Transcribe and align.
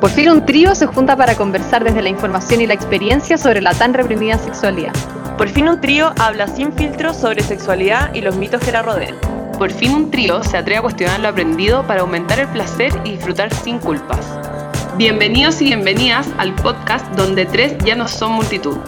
Por 0.00 0.10
fin 0.10 0.30
un 0.30 0.46
trío 0.46 0.74
se 0.74 0.86
junta 0.86 1.16
para 1.16 1.34
conversar 1.34 1.84
desde 1.84 2.02
la 2.02 2.08
información 2.08 2.60
y 2.60 2.66
la 2.66 2.74
experiencia 2.74 3.36
sobre 3.36 3.60
la 3.60 3.74
tan 3.74 3.94
reprimida 3.94 4.38
sexualidad. 4.38 4.92
Por 5.36 5.48
fin 5.48 5.68
un 5.68 5.80
trío 5.80 6.12
habla 6.18 6.46
sin 6.48 6.72
filtros 6.72 7.16
sobre 7.16 7.42
sexualidad 7.42 8.14
y 8.14 8.20
los 8.20 8.36
mitos 8.36 8.60
que 8.62 8.72
la 8.72 8.82
rodean. 8.82 9.16
Por 9.58 9.70
fin 9.70 9.92
un 9.92 10.10
trío 10.10 10.42
se 10.44 10.56
atreve 10.56 10.78
a 10.78 10.82
cuestionar 10.82 11.20
lo 11.20 11.28
aprendido 11.28 11.86
para 11.86 12.02
aumentar 12.02 12.38
el 12.38 12.48
placer 12.48 12.92
y 13.04 13.12
disfrutar 13.12 13.52
sin 13.52 13.78
culpas. 13.78 14.24
Bienvenidos 14.96 15.60
y 15.62 15.66
bienvenidas 15.66 16.28
al 16.38 16.54
podcast 16.54 17.06
donde 17.16 17.44
tres 17.46 17.76
ya 17.84 17.94
no 17.94 18.06
son 18.08 18.32
multitud. 18.32 18.78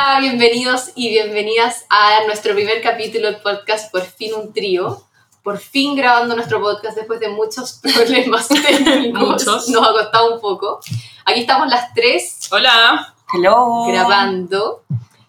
Hola, 0.00 0.20
bienvenidos 0.20 0.92
y 0.94 1.08
bienvenidas 1.08 1.84
a 1.88 2.22
nuestro 2.26 2.54
primer 2.54 2.80
capítulo 2.80 3.32
del 3.32 3.40
podcast 3.40 3.90
Por 3.90 4.02
fin 4.02 4.32
un 4.32 4.52
trío. 4.52 5.02
Por 5.42 5.58
fin 5.58 5.96
grabando 5.96 6.36
nuestro 6.36 6.60
podcast 6.60 6.96
después 6.96 7.18
de 7.18 7.28
muchos 7.30 7.80
problemas 7.82 8.46
técnicos. 8.46 9.28
Muchos. 9.28 9.68
Nos 9.70 9.88
ha 9.88 9.90
costado 9.90 10.34
un 10.34 10.40
poco. 10.40 10.78
Aquí 11.24 11.40
estamos 11.40 11.68
las 11.68 11.92
tres 11.94 12.48
Hola. 12.52 13.12
Hello. 13.34 13.86
grabando. 13.88 14.84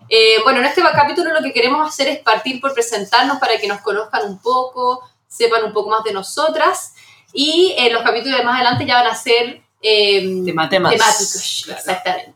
Eh, 0.07 0.35
bueno, 0.43 0.59
en 0.59 0.65
este 0.65 0.83
capítulo 0.83 1.33
lo 1.33 1.41
que 1.41 1.51
queremos 1.51 1.87
hacer 1.87 2.07
es 2.07 2.19
partir 2.19 2.61
por 2.61 2.71
presentarnos 2.75 3.39
para 3.39 3.57
que 3.57 3.67
nos 3.67 3.81
conozcan 3.81 4.27
un 4.27 4.37
poco, 4.37 5.01
sepan 5.27 5.63
un 5.63 5.73
poco 5.73 5.89
más 5.89 6.03
de 6.03 6.13
nosotras. 6.13 6.93
Y 7.33 7.73
eh, 7.75 7.91
los 7.91 8.03
capítulos 8.03 8.37
de 8.37 8.45
más 8.45 8.53
adelante 8.53 8.85
ya 8.85 9.01
van 9.01 9.07
a 9.07 9.15
ser 9.15 9.63
eh, 9.81 10.43
temáticos. 10.45 11.63
Claro. 11.65 11.79
Exactamente. 11.79 12.35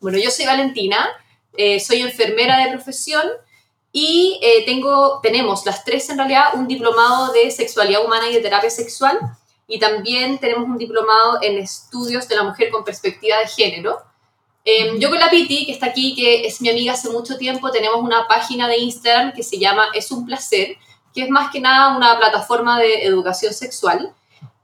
Bueno, 0.00 0.16
yo 0.18 0.30
soy 0.30 0.46
Valentina, 0.46 1.08
eh, 1.56 1.80
soy 1.80 2.00
enfermera 2.00 2.64
de 2.64 2.70
profesión 2.70 3.22
y 3.92 4.40
eh, 4.42 4.64
tengo, 4.64 5.20
tenemos 5.22 5.66
las 5.66 5.84
tres 5.84 6.08
en 6.08 6.18
realidad 6.18 6.54
un 6.54 6.66
diplomado 6.66 7.32
de 7.32 7.50
sexualidad 7.50 8.04
humana 8.04 8.28
y 8.30 8.34
de 8.34 8.40
terapia 8.40 8.70
sexual 8.70 9.18
y 9.66 9.78
también 9.78 10.38
tenemos 10.38 10.68
un 10.68 10.78
diplomado 10.78 11.38
en 11.40 11.58
estudios 11.58 12.28
de 12.28 12.36
la 12.36 12.42
mujer 12.42 12.70
con 12.70 12.84
perspectiva 12.84 13.38
de 13.38 13.48
género. 13.48 14.00
Eh, 14.64 14.98
yo 14.98 15.08
con 15.08 15.18
la 15.18 15.30
Piti, 15.30 15.66
que 15.66 15.72
está 15.72 15.86
aquí, 15.86 16.14
que 16.14 16.46
es 16.46 16.60
mi 16.60 16.68
amiga 16.68 16.92
hace 16.92 17.10
mucho 17.10 17.36
tiempo, 17.36 17.70
tenemos 17.70 18.00
una 18.00 18.28
página 18.28 18.68
de 18.68 18.78
Instagram 18.78 19.32
que 19.32 19.42
se 19.42 19.58
llama 19.58 19.88
Es 19.94 20.10
un 20.10 20.26
placer, 20.26 20.76
que 21.14 21.22
es 21.22 21.30
más 21.30 21.50
que 21.50 21.60
nada 21.60 21.96
una 21.96 22.18
plataforma 22.18 22.78
de 22.78 23.04
educación 23.04 23.52
sexual. 23.52 24.14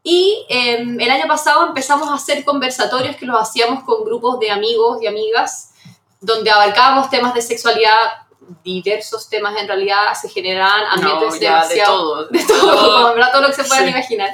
Y 0.02 0.46
eh, 0.48 0.78
el 0.78 1.10
año 1.10 1.26
pasado 1.26 1.66
empezamos 1.66 2.08
a 2.08 2.14
hacer 2.14 2.44
conversatorios 2.44 3.16
que 3.16 3.26
los 3.26 3.40
hacíamos 3.40 3.84
con 3.84 4.04
grupos 4.04 4.38
de 4.38 4.50
amigos 4.50 5.02
y 5.02 5.06
amigas, 5.06 5.72
donde 6.20 6.50
abarcábamos 6.50 7.10
temas 7.10 7.34
de 7.34 7.42
sexualidad, 7.42 8.26
diversos 8.64 9.28
temas 9.28 9.56
en 9.56 9.68
realidad, 9.68 10.14
se 10.20 10.28
generaban 10.28 10.84
ambientes 10.90 11.34
No, 11.34 11.40
ya 11.40 11.66
de 11.66 11.82
todo. 11.84 12.26
de 12.30 12.44
todo, 12.44 13.14
verdad 13.14 13.32
todo 13.32 13.42
lo 13.42 13.48
que 13.48 13.54
se 13.54 13.64
puedan 13.64 13.84
Sí. 13.84 13.90
imaginar. 13.90 14.30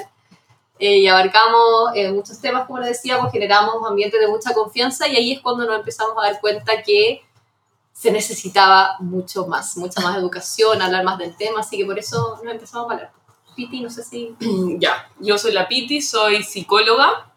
Eh, 0.79 0.99
y 0.99 1.09
abarcamos 1.09 1.91
eh, 1.95 2.11
muchos 2.11 2.41
temas, 2.41 2.67
como 2.67 2.81
les 2.81 2.89
decíamos, 2.89 3.31
generamos 3.31 3.77
ambientes 3.89 4.21
de 4.21 4.27
mucha 4.27 4.53
confianza 4.53 5.07
y 5.07 5.17
ahí 5.17 5.33
es 5.33 5.41
cuando 5.41 5.65
nos 5.67 5.77
empezamos 5.77 6.15
a 6.19 6.23
dar 6.27 6.41
cuenta 6.41 6.83
que 6.83 7.23
se 7.93 8.11
necesitaba 8.11 8.97
mucho 8.99 9.47
más, 9.47 9.77
mucha 9.77 10.01
más 10.01 10.17
educación, 10.19 10.83
hablar 10.83 11.05
más 11.05 11.17
del 11.19 11.37
tema, 11.37 11.61
así 11.61 11.77
que 11.79 11.85
por 11.85 11.97
eso 11.99 12.41
nos 12.43 12.53
empezamos 12.53 12.91
a 12.91 12.95
hablar. 12.95 13.13
Piti, 13.55 13.81
no 13.81 13.89
sé 13.91 14.03
si... 14.03 14.35
Ya, 14.81 15.09
yo 15.21 15.39
soy 15.39 15.53
la 15.53 15.69
Piti, 15.69 16.03
soy 16.03 16.43
psicóloga. 16.43 17.33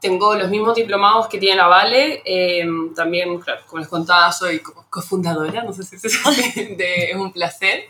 Tengo 0.00 0.34
los 0.36 0.48
mismos 0.48 0.74
diplomados 0.74 1.26
que 1.26 1.38
tiene 1.38 1.56
la 1.56 1.66
Vale. 1.66 2.22
eh, 2.24 2.64
también, 2.94 3.38
claro, 3.40 3.62
como 3.66 3.80
les 3.80 3.88
contaba, 3.88 4.30
soy 4.32 4.60
co- 4.60 4.86
cofundadora, 4.88 5.62
no 5.64 5.72
sé 5.72 5.82
si 5.82 5.96
dice, 5.96 6.08
de 6.76 7.10
Es 7.10 7.16
un 7.16 7.32
placer, 7.32 7.84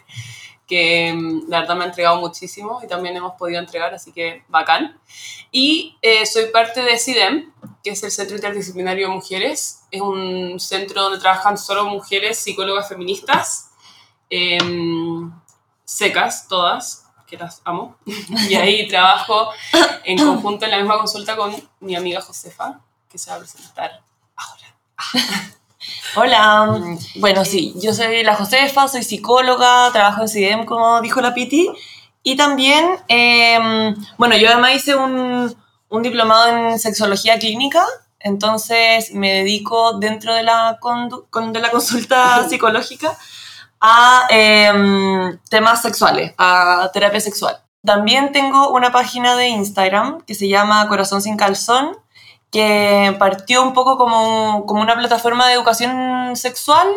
que 0.67 1.13
mm, 1.15 1.49
la 1.49 1.61
verdad 1.61 1.77
me 1.77 1.85
ha 1.85 1.89
entregado 1.89 2.17
muchísimo 2.21 2.81
y 2.83 2.87
también 2.87 3.17
hemos 3.17 3.35
podido 3.35 3.59
entregar, 3.61 3.93
así 3.95 4.13
que 4.13 4.43
bacán. 4.49 4.99
Y 5.53 5.97
eh, 6.03 6.25
soy 6.27 6.47
parte 6.47 6.83
de 6.83 6.99
CIDEM, 6.99 7.53
que 7.83 7.91
es 7.91 8.03
el 8.03 8.11
Centro 8.11 8.37
Interdisciplinario 8.37 9.09
de 9.09 9.15
Mujeres. 9.15 9.81
Es 9.91 10.01
un 10.01 10.59
centro 10.61 11.03
donde 11.03 11.19
trabajan 11.19 11.57
solo 11.59 11.85
mujeres 11.87 12.39
psicólogas 12.39 12.89
feministas, 12.89 13.71
em, 14.31 15.33
secas 15.85 16.49
todas, 16.49 17.05
que 17.29 17.37
las 17.37 17.61
amo. 17.65 17.97
Y 18.49 18.55
ahí 18.55 18.89
trabajo 18.89 19.51
en 20.05 20.19
conjunto 20.25 20.65
en 20.65 20.71
la 20.73 20.79
misma 20.79 20.99
consulta 20.99 21.37
con 21.37 21.55
mi 21.81 21.95
amiga 21.95 22.21
Josefa, 22.21 22.81
que 23.09 23.19
se 23.19 23.31
va 23.31 23.37
a 23.37 23.39
presentar 23.41 24.03
ahora. 24.37 24.75
Hola. 26.17 26.97
Bueno, 27.17 27.45
sí, 27.45 27.75
yo 27.81 27.93
soy 27.95 28.23
la 28.25 28.35
Josefa, 28.35 28.89
soy 28.89 29.03
psicóloga, 29.03 29.91
trabajo 29.93 30.23
en 30.23 30.29
CIDEM, 30.29 30.65
como 30.67 31.01
dijo 31.01 31.21
la 31.21 31.35
Piti. 31.35 31.69
Y 32.23 32.37
también, 32.37 32.85
eh, 33.09 33.95
bueno, 34.17 34.37
yo 34.37 34.49
además 34.49 34.75
hice 34.75 34.97
un, 34.97 35.55
un 35.89 36.03
diplomado 36.03 36.49
en 36.49 36.79
sexología 36.79 37.39
clínica, 37.39 37.85
entonces 38.21 39.13
me 39.15 39.33
dedico 39.33 39.99
dentro 39.99 40.35
de 40.35 40.43
la, 40.43 40.79
con- 40.81 41.53
de 41.53 41.61
la 41.61 41.71
consulta 41.71 42.47
psicológica 42.49 43.17
a 43.81 44.27
eh, 44.31 45.39
temas 45.49 45.83
sexuales, 45.83 46.35
a 46.39 46.91
terapia 46.93 47.21
sexual. 47.21 47.59
También 47.85 48.33
tengo 48.33 48.71
una 48.71 48.91
página 48.93 49.37
de 49.37 49.49
Instagram 49.49 50.21
que 50.23 50.35
se 50.35 50.49
llama 50.49 50.89
Corazón 50.89 51.23
sin 51.23 51.37
calzón, 51.37 51.97
que 52.51 53.15
partió 53.19 53.63
un 53.63 53.73
poco 53.75 53.97
como, 53.97 54.65
como 54.67 54.81
una 54.81 54.95
plataforma 54.97 55.47
de 55.47 55.55
educación 55.55 56.35
sexual 56.35 56.89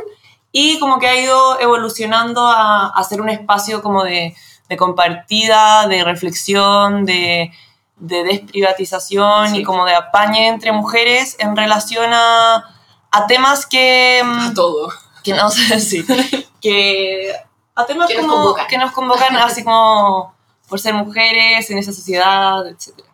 y 0.52 0.80
como 0.80 0.98
que 1.00 1.08
ha 1.08 1.16
ido 1.22 1.60
evolucionando 1.60 2.46
a, 2.48 2.88
a 2.88 3.04
ser 3.04 3.22
un 3.22 3.30
espacio 3.30 3.82
como 3.82 4.04
de, 4.04 4.36
de 4.70 4.78
compartida, 4.78 5.88
de 5.88 6.04
reflexión, 6.04 7.06
de, 7.06 7.52
de 7.98 8.24
desprivatización 8.24 9.50
Sí. 9.50 9.60
y 9.60 9.64
como 9.64 9.86
de 9.86 9.94
apañe 9.96 10.48
entre 10.48 10.72
mujeres 10.72 11.36
en 11.40 11.56
relación 11.56 12.12
a, 12.14 12.66
a 13.12 13.28
temas 13.28 13.66
que, 13.66 14.22
mm, 14.26 14.54
Todo. 14.54 14.90
que 15.24 15.34
no 15.34 15.50
sé 15.52 15.80
si 15.80 16.06
que 16.62 17.34
a 17.76 17.86
temas 17.86 18.08
Que 18.08 18.16
nos 18.16 18.24
como 18.24 18.36
convocan. 18.36 18.68
que 18.68 18.78
nos 18.78 18.92
convocan 18.92 19.36
así 19.38 19.64
como 19.64 20.36
por 20.70 20.80
ser 20.80 20.94
mujeres 20.94 21.70
en 21.70 21.78
esa 21.78 21.92
sociedad 21.92 22.66
etcétera. 22.68 23.10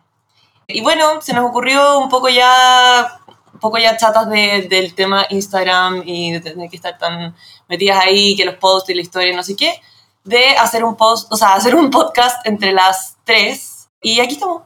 Y 0.66 0.80
bueno 0.82 1.20
se 1.22 1.32
nos 1.32 1.48
ocurrió 1.48 1.98
un 1.98 2.08
poco 2.08 2.28
ya 2.28 3.20
un 3.52 3.60
poco 3.60 3.78
ya 3.78 3.96
chatas 3.96 4.28
de- 4.28 4.66
del 4.68 4.94
tema 4.94 5.26
Instagram 5.30 6.02
y 6.06 6.32
de 6.32 6.40
tener 6.40 6.70
que 6.70 6.76
estar 6.76 6.96
tan 6.98 7.34
metidas 7.68 7.98
ahí 8.04 8.36
que 8.36 8.44
los 8.44 8.54
posts 8.56 8.90
y 8.90 8.94
la 8.94 9.02
historia 9.02 9.32
y 9.32 9.36
no 9.36 9.42
sé 9.42 9.56
qué 9.56 9.80
de 10.24 10.50
hacer 10.58 10.84
un 10.84 10.94
post 10.96 11.32
o 11.32 11.36
sea 11.36 11.54
hacer 11.54 11.74
un 11.74 11.90
podcast 11.90 12.46
entre 12.46 12.72
las 12.72 13.16
tres. 13.24 13.88
Y 14.02 14.20
aquí 14.20 14.34
estamos. 14.34 14.62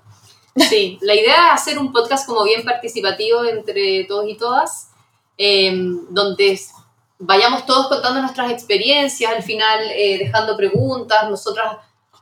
Sí, 0.56 0.98
la 1.00 1.14
idea 1.14 1.54
es 1.54 1.60
hacer 1.62 1.78
un 1.78 1.92
podcast 1.92 2.26
como 2.26 2.42
bien 2.44 2.62
participativo 2.64 3.44
entre 3.44 4.04
todos 4.04 4.28
y 4.28 4.36
todas, 4.36 4.88
eh, 5.38 5.72
donde 6.10 6.60
vayamos 7.24 7.64
todos 7.66 7.86
contando 7.88 8.20
nuestras 8.20 8.50
experiencias, 8.50 9.32
al 9.32 9.42
final 9.42 9.80
eh, 9.92 10.18
dejando 10.18 10.56
preguntas, 10.56 11.28
nosotras 11.30 11.76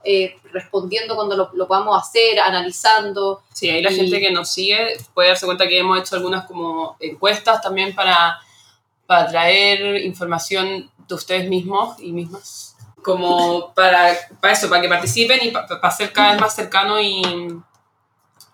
eh, 0.04 0.36
respondiendo 0.52 1.14
cuando 1.14 1.36
lo, 1.36 1.50
lo 1.54 1.66
podamos 1.66 1.98
hacer, 2.00 2.38
analizando. 2.40 3.42
Sí, 3.52 3.68
ahí 3.70 3.82
la 3.82 3.90
Y- 3.92 3.96
gente 3.96 4.20
que 4.20 4.30
nos 4.30 4.50
sigue 4.50 4.96
puede 5.14 5.28
darse 5.28 5.46
cuenta 5.46 5.66
que 5.68 5.78
hemos 5.78 5.98
hecho 5.98 6.16
algunas 6.16 6.44
como 6.46 6.96
encuestas 7.00 7.60
también 7.60 7.94
para, 7.94 8.38
para 9.06 9.26
traer 9.28 10.02
información 10.04 10.90
de 11.08 11.14
ustedes 11.14 11.48
mismos 11.48 11.96
y 12.00 12.12
mismas. 12.12 12.76
Como 13.02 13.72
para, 13.74 14.14
para 14.40 14.52
eso, 14.52 14.68
para 14.68 14.82
que 14.82 14.88
participen 14.88 15.40
y 15.42 15.50
pa- 15.50 15.66
para 15.66 15.90
ser 15.90 16.12
cada 16.12 16.32
vez 16.32 16.40
más 16.40 16.54
cercano 16.54 17.00
y, 17.00 17.22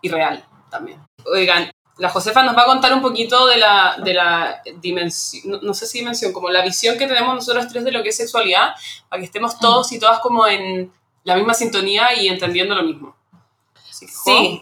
y 0.02 0.08
real 0.08 0.44
también. 0.70 1.00
Oigan, 1.24 1.68
la 1.98 2.10
Josefa 2.10 2.42
nos 2.42 2.56
va 2.56 2.62
a 2.62 2.66
contar 2.66 2.92
un 2.92 3.00
poquito 3.00 3.46
de 3.46 3.56
la, 3.56 3.96
de 4.02 4.14
la 4.14 4.62
dimensión, 4.80 5.50
no, 5.50 5.60
no 5.62 5.74
sé 5.74 5.86
si 5.86 6.00
dimensión, 6.00 6.32
como 6.32 6.50
la 6.50 6.62
visión 6.62 6.98
que 6.98 7.06
tenemos 7.06 7.34
nosotros 7.34 7.68
tres 7.68 7.84
de 7.84 7.92
lo 7.92 8.02
que 8.02 8.10
es 8.10 8.16
sexualidad, 8.16 8.74
para 9.08 9.20
que 9.20 9.26
estemos 9.26 9.58
todos 9.58 9.90
y 9.92 9.98
todas 9.98 10.20
como 10.20 10.46
en 10.46 10.92
la 11.24 11.36
misma 11.36 11.54
sintonía 11.54 12.14
y 12.14 12.28
entendiendo 12.28 12.74
lo 12.74 12.82
mismo. 12.82 13.16
Así 13.90 14.06
que, 14.06 14.12
Jo, 14.12 14.24
Sí. 14.24 14.60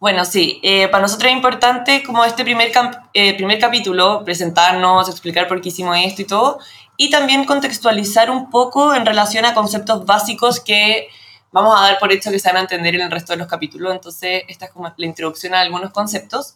Bueno, 0.00 0.24
sí, 0.24 0.60
eh, 0.62 0.88
para 0.88 1.02
nosotros 1.02 1.30
es 1.30 1.36
importante 1.36 2.02
como 2.02 2.24
este 2.24 2.42
primer, 2.42 2.72
eh, 3.12 3.34
primer 3.34 3.58
capítulo, 3.58 4.24
presentarnos, 4.24 5.10
explicar 5.10 5.46
por 5.46 5.60
qué 5.60 5.68
hicimos 5.68 5.94
esto 6.02 6.22
y 6.22 6.24
todo, 6.24 6.58
y 6.96 7.10
también 7.10 7.44
contextualizar 7.44 8.30
un 8.30 8.48
poco 8.48 8.94
en 8.94 9.04
relación 9.04 9.44
a 9.44 9.52
conceptos 9.52 10.06
básicos 10.06 10.58
que 10.58 11.08
vamos 11.52 11.78
a 11.78 11.82
dar 11.82 11.98
por 11.98 12.12
hecho 12.12 12.30
que 12.30 12.38
se 12.38 12.48
van 12.48 12.58
a 12.58 12.60
entender 12.60 12.94
en 12.94 13.02
el 13.02 13.10
resto 13.10 13.32
de 13.32 13.38
los 13.38 13.48
capítulos, 13.48 13.92
entonces 13.92 14.44
esta 14.48 14.66
es 14.66 14.70
como 14.70 14.92
la 14.96 15.06
introducción 15.06 15.54
a 15.54 15.60
algunos 15.60 15.90
conceptos, 15.90 16.54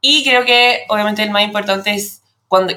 y 0.00 0.24
creo 0.24 0.44
que 0.44 0.84
obviamente 0.88 1.22
el 1.22 1.30
más 1.30 1.42
importante 1.42 1.94
es 1.94 2.22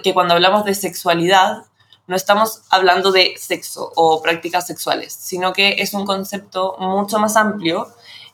que 0.03 0.13
cuando 0.13 0.33
hablamos 0.33 0.65
de 0.65 0.73
sexualidad, 0.73 1.65
no 2.07 2.15
estamos 2.15 2.63
hablando 2.71 3.11
de 3.11 3.35
sexo 3.37 3.91
o 3.95 4.21
prácticas 4.21 4.65
sexuales, 4.65 5.13
sino 5.13 5.53
que 5.53 5.75
es 5.77 5.93
un 5.93 6.05
concepto 6.05 6.75
mucho 6.79 7.19
más 7.19 7.35
amplio 7.35 7.87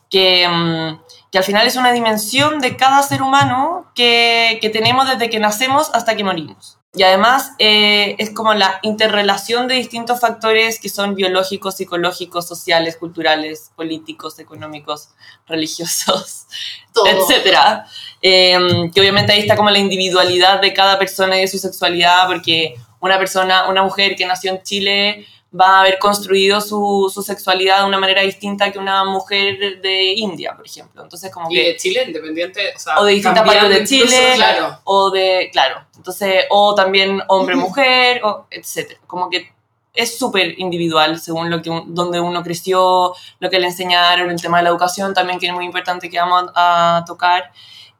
que, 0.08 0.48
mm, 0.48 1.00
al 1.36 1.44
final 1.44 1.66
es 1.66 1.76
una 1.76 1.92
dimensión 1.92 2.60
de 2.60 2.78
cada 2.78 3.02
ser 3.02 3.20
humano 3.20 3.92
que 3.94 4.70
tenemos 4.72 5.06
desde 5.06 5.28
que 5.28 5.38
nacemos 5.38 5.90
hasta 5.92 6.16
que 6.16 6.24
morimos. 6.24 6.78
Y 6.96 7.02
además 7.02 7.52
eh, 7.58 8.16
es 8.18 8.30
como 8.30 8.54
la 8.54 8.78
interrelación 8.82 9.68
de 9.68 9.74
distintos 9.74 10.18
factores 10.18 10.80
que 10.80 10.88
son 10.88 11.14
biológicos, 11.14 11.76
psicológicos, 11.76 12.48
sociales, 12.48 12.96
culturales, 12.96 13.70
políticos, 13.76 14.38
económicos, 14.38 15.10
religiosos, 15.46 16.46
Todo. 16.94 17.06
etcétera. 17.06 17.86
Eh, 18.22 18.58
que 18.94 19.00
obviamente 19.00 19.32
ahí 19.32 19.40
está 19.40 19.56
como 19.56 19.68
la 19.68 19.78
individualidad 19.78 20.60
de 20.62 20.72
cada 20.72 20.98
persona 20.98 21.36
y 21.36 21.42
de 21.42 21.48
su 21.48 21.58
sexualidad, 21.58 22.26
porque 22.26 22.76
una 23.00 23.18
persona, 23.18 23.68
una 23.68 23.82
mujer 23.82 24.16
que 24.16 24.24
nació 24.24 24.52
en 24.52 24.62
Chile 24.62 25.26
va 25.58 25.76
a 25.76 25.80
haber 25.80 25.98
construido 25.98 26.60
su, 26.60 27.10
su 27.12 27.22
sexualidad 27.22 27.80
de 27.80 27.86
una 27.86 27.98
manera 27.98 28.22
distinta 28.22 28.70
que 28.70 28.78
una 28.78 29.04
mujer 29.04 29.80
de 29.80 30.12
India, 30.14 30.54
por 30.56 30.66
ejemplo. 30.66 31.02
Entonces 31.02 31.30
como 31.30 31.50
Y 31.50 31.54
que 31.54 31.62
de 31.68 31.76
Chile, 31.76 32.04
independiente, 32.06 32.72
o 32.74 32.78
sea, 32.78 32.98
o 33.00 33.04
de 33.04 33.12
distintas 33.12 33.44
partes 33.44 33.68
de 33.68 33.74
incluso, 33.74 34.06
Chile, 34.06 34.32
claro. 34.34 34.78
o 34.84 35.10
de, 35.10 35.48
claro, 35.52 35.84
entonces, 35.96 36.44
o 36.50 36.74
también 36.74 37.22
hombre-mujer, 37.28 38.20
o 38.24 38.46
etcétera. 38.50 39.00
Como 39.06 39.30
que 39.30 39.52
es 39.94 40.18
súper 40.18 40.58
individual 40.58 41.18
según 41.18 41.50
lo 41.50 41.62
que, 41.62 41.70
donde 41.86 42.20
uno 42.20 42.42
creció, 42.42 43.14
lo 43.38 43.50
que 43.50 43.58
le 43.58 43.66
enseñaron, 43.66 44.30
el 44.30 44.40
tema 44.40 44.58
de 44.58 44.64
la 44.64 44.70
educación 44.70 45.14
también, 45.14 45.38
que 45.38 45.46
es 45.46 45.52
muy 45.52 45.64
importante 45.64 46.10
que 46.10 46.18
vamos 46.18 46.50
a, 46.54 46.98
a 46.98 47.04
tocar. 47.04 47.50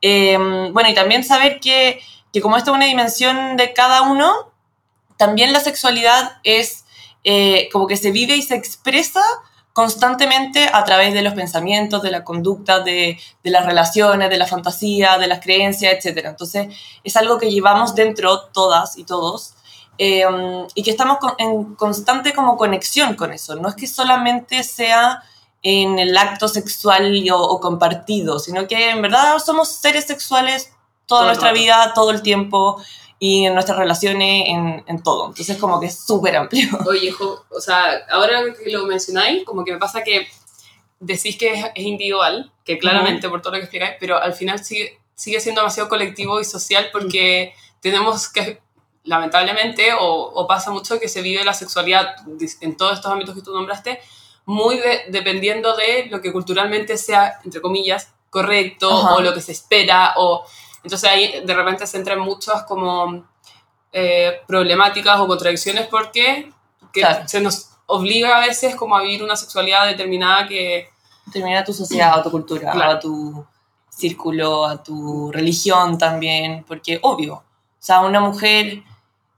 Eh, 0.02 0.36
bueno, 0.72 0.88
y 0.88 0.94
también 0.94 1.24
saber 1.24 1.58
que, 1.58 2.00
que 2.32 2.40
como 2.40 2.56
esto 2.56 2.70
es 2.70 2.76
una 2.76 2.86
dimensión 2.86 3.56
de 3.56 3.72
cada 3.72 4.02
uno, 4.02 4.52
también 5.16 5.52
la 5.52 5.60
sexualidad 5.60 6.38
es 6.44 6.84
eh, 7.28 7.68
como 7.72 7.86
que 7.88 7.96
se 7.96 8.12
vive 8.12 8.36
y 8.36 8.42
se 8.42 8.54
expresa 8.54 9.20
constantemente 9.72 10.70
a 10.72 10.84
través 10.84 11.12
de 11.12 11.20
los 11.22 11.34
pensamientos, 11.34 12.02
de 12.02 12.10
la 12.10 12.24
conducta, 12.24 12.80
de, 12.80 13.18
de 13.44 13.50
las 13.50 13.66
relaciones, 13.66 14.30
de 14.30 14.38
la 14.38 14.46
fantasía, 14.46 15.18
de 15.18 15.26
las 15.26 15.40
creencias, 15.40 15.92
etc. 15.92 16.24
Entonces 16.26 16.68
es 17.04 17.16
algo 17.16 17.38
que 17.38 17.50
llevamos 17.50 17.94
dentro 17.94 18.40
todas 18.54 18.96
y 18.96 19.04
todos 19.04 19.52
eh, 19.98 20.24
y 20.74 20.82
que 20.82 20.90
estamos 20.90 21.18
con- 21.18 21.34
en 21.38 21.74
constante 21.74 22.32
como 22.32 22.56
conexión 22.56 23.14
con 23.16 23.32
eso. 23.32 23.54
No 23.56 23.68
es 23.68 23.74
que 23.74 23.86
solamente 23.86 24.62
sea 24.62 25.22
en 25.62 25.98
el 25.98 26.16
acto 26.16 26.48
sexual 26.48 27.14
y- 27.16 27.28
o, 27.30 27.38
o 27.38 27.60
compartido, 27.60 28.38
sino 28.38 28.66
que 28.66 28.90
en 28.90 29.02
verdad 29.02 29.38
somos 29.44 29.68
seres 29.68 30.06
sexuales 30.06 30.70
toda 31.06 31.20
Todo 31.20 31.26
nuestra 31.28 31.48
rato. 31.50 31.60
vida, 31.60 31.92
todo 31.94 32.10
el 32.12 32.22
tiempo 32.22 32.82
y 33.18 33.46
en 33.46 33.54
nuestras 33.54 33.78
relaciones, 33.78 34.44
en, 34.46 34.84
en 34.86 35.02
todo. 35.02 35.28
Entonces 35.28 35.56
como 35.58 35.80
que 35.80 35.86
es 35.86 35.98
súper 35.98 36.36
amplio. 36.36 36.68
Oye, 36.88 37.10
Jo, 37.12 37.44
o 37.50 37.60
sea, 37.60 38.04
ahora 38.10 38.40
que 38.62 38.70
lo 38.70 38.84
mencionáis, 38.86 39.44
como 39.44 39.64
que 39.64 39.72
me 39.72 39.78
pasa 39.78 40.02
que 40.04 40.28
decís 41.00 41.36
que 41.36 41.52
es, 41.54 41.64
es 41.74 41.84
individual, 41.84 42.52
que 42.64 42.78
claramente 42.78 43.28
por 43.28 43.40
todo 43.42 43.52
lo 43.52 43.58
que 43.58 43.64
explicáis, 43.64 43.94
pero 44.00 44.18
al 44.20 44.32
final 44.34 44.62
sigue, 44.64 44.98
sigue 45.14 45.40
siendo 45.40 45.60
demasiado 45.60 45.88
colectivo 45.88 46.40
y 46.40 46.44
social 46.44 46.88
porque 46.92 47.54
tenemos 47.80 48.28
que, 48.28 48.60
lamentablemente, 49.04 49.92
o, 49.94 50.04
o 50.34 50.46
pasa 50.46 50.70
mucho 50.70 50.98
que 50.98 51.08
se 51.08 51.22
vive 51.22 51.44
la 51.44 51.54
sexualidad 51.54 52.16
en 52.60 52.76
todos 52.76 52.94
estos 52.94 53.10
ámbitos 53.12 53.34
que 53.34 53.42
tú 53.42 53.52
nombraste, 53.54 54.00
muy 54.46 54.76
de- 54.78 55.04
dependiendo 55.08 55.74
de 55.76 56.06
lo 56.10 56.20
que 56.20 56.32
culturalmente 56.32 56.96
sea, 56.98 57.40
entre 57.44 57.60
comillas, 57.60 58.12
correcto 58.30 58.90
Ajá. 58.90 59.14
o 59.14 59.20
lo 59.20 59.32
que 59.34 59.40
se 59.40 59.52
espera, 59.52 60.14
o 60.16 60.44
entonces 60.86 61.10
ahí 61.10 61.44
de 61.44 61.54
repente 61.54 61.86
se 61.86 61.96
entran 61.96 62.20
muchas 62.20 62.62
como 62.62 63.24
eh, 63.92 64.40
problemáticas 64.46 65.18
o 65.20 65.26
contradicciones 65.26 65.86
porque 65.88 66.50
que 66.92 67.00
Claro. 67.00 67.26
se 67.28 67.40
nos 67.40 67.70
obliga 67.86 68.36
a 68.36 68.40
veces 68.46 68.74
como 68.76 68.96
a 68.96 69.02
vivir 69.02 69.22
una 69.22 69.36
sexualidad 69.36 69.86
determinada 69.86 70.46
que 70.46 70.88
Terminar 71.32 71.62
a 71.62 71.64
tu 71.64 71.72
sociedad, 71.72 72.16
a 72.20 72.22
tu 72.22 72.30
cultura, 72.30 72.70
Claro. 72.70 72.92
a 72.92 73.00
tu 73.00 73.44
círculo, 73.90 74.64
a 74.64 74.80
tu 74.80 75.32
religión 75.32 75.98
también, 75.98 76.64
porque 76.68 77.00
obvio, 77.02 77.34
o 77.34 77.42
sea, 77.80 77.98
una 78.00 78.20
mujer 78.20 78.84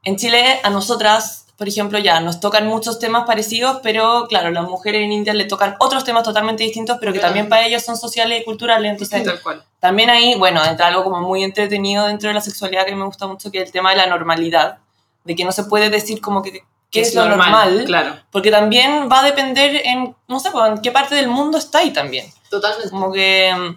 en 0.05 0.17
Chile, 0.17 0.61
a 0.63 0.69
nosotras, 0.69 1.47
por 1.59 1.67
ejemplo, 1.69 1.99
ya 1.99 2.21
nos 2.21 2.39
tocan 2.39 2.69
muchos 2.69 3.01
temas 3.01 3.27
parecidos, 3.27 3.81
pero 3.83 4.27
claro, 4.29 4.53
las 4.53 4.63
mujeres 4.69 5.03
en 5.03 5.11
India 5.11 5.35
le 5.35 5.45
tocan 5.45 5.75
otros 5.81 6.05
temas 6.05 6.23
totalmente 6.23 6.63
distintos, 6.63 6.99
pero 7.01 7.13
que 7.13 7.19
también 7.19 7.49
para 7.49 7.67
ellas 7.67 7.85
son 7.85 7.97
sociales 7.97 8.41
y 8.41 8.45
culturales, 8.45 8.93
entonces 8.93 9.25
tal 9.25 9.43
cual. 9.43 9.65
también 9.81 10.09
ahí, 10.09 10.37
bueno, 10.37 10.65
entra 10.65 10.87
algo 10.87 11.03
como 11.03 11.21
muy 11.21 11.43
entretenido 11.43 12.07
dentro 12.07 12.29
de 12.29 12.35
la 12.35 12.41
sexualidad 12.41 12.87
que 12.87 12.95
me 12.95 13.05
gusta 13.05 13.27
mucho, 13.27 13.51
que 13.51 13.59
es 13.59 13.65
el 13.67 13.73
tema 13.73 13.91
de 13.91 13.97
la 13.97 14.07
normalidad, 14.07 14.79
de 15.25 15.35
que 15.35 15.45
no 15.45 15.51
se 15.51 15.65
puede 15.65 15.91
decir 15.91 16.21
como 16.21 16.43
que 16.45 16.63
qué 16.93 17.01
es, 17.01 17.13
lo 17.17 17.25
normal, 17.29 17.83
Claro. 17.87 18.15
porque 18.31 18.53
también 18.53 19.09
va 19.11 19.19
a 19.19 19.25
depender 19.25 19.83
en, 19.85 20.15
no 20.29 20.39
sé, 20.39 20.53
pues, 20.53 20.65
en 20.71 20.79
qué 20.81 20.93
parte 20.93 21.17
del 21.17 21.27
mundo 21.27 21.59
está 21.59 21.81
ahí 21.81 21.93
también. 21.93 22.33
Totalmente. 22.51 22.89
Como 22.91 23.13
que 23.13 23.75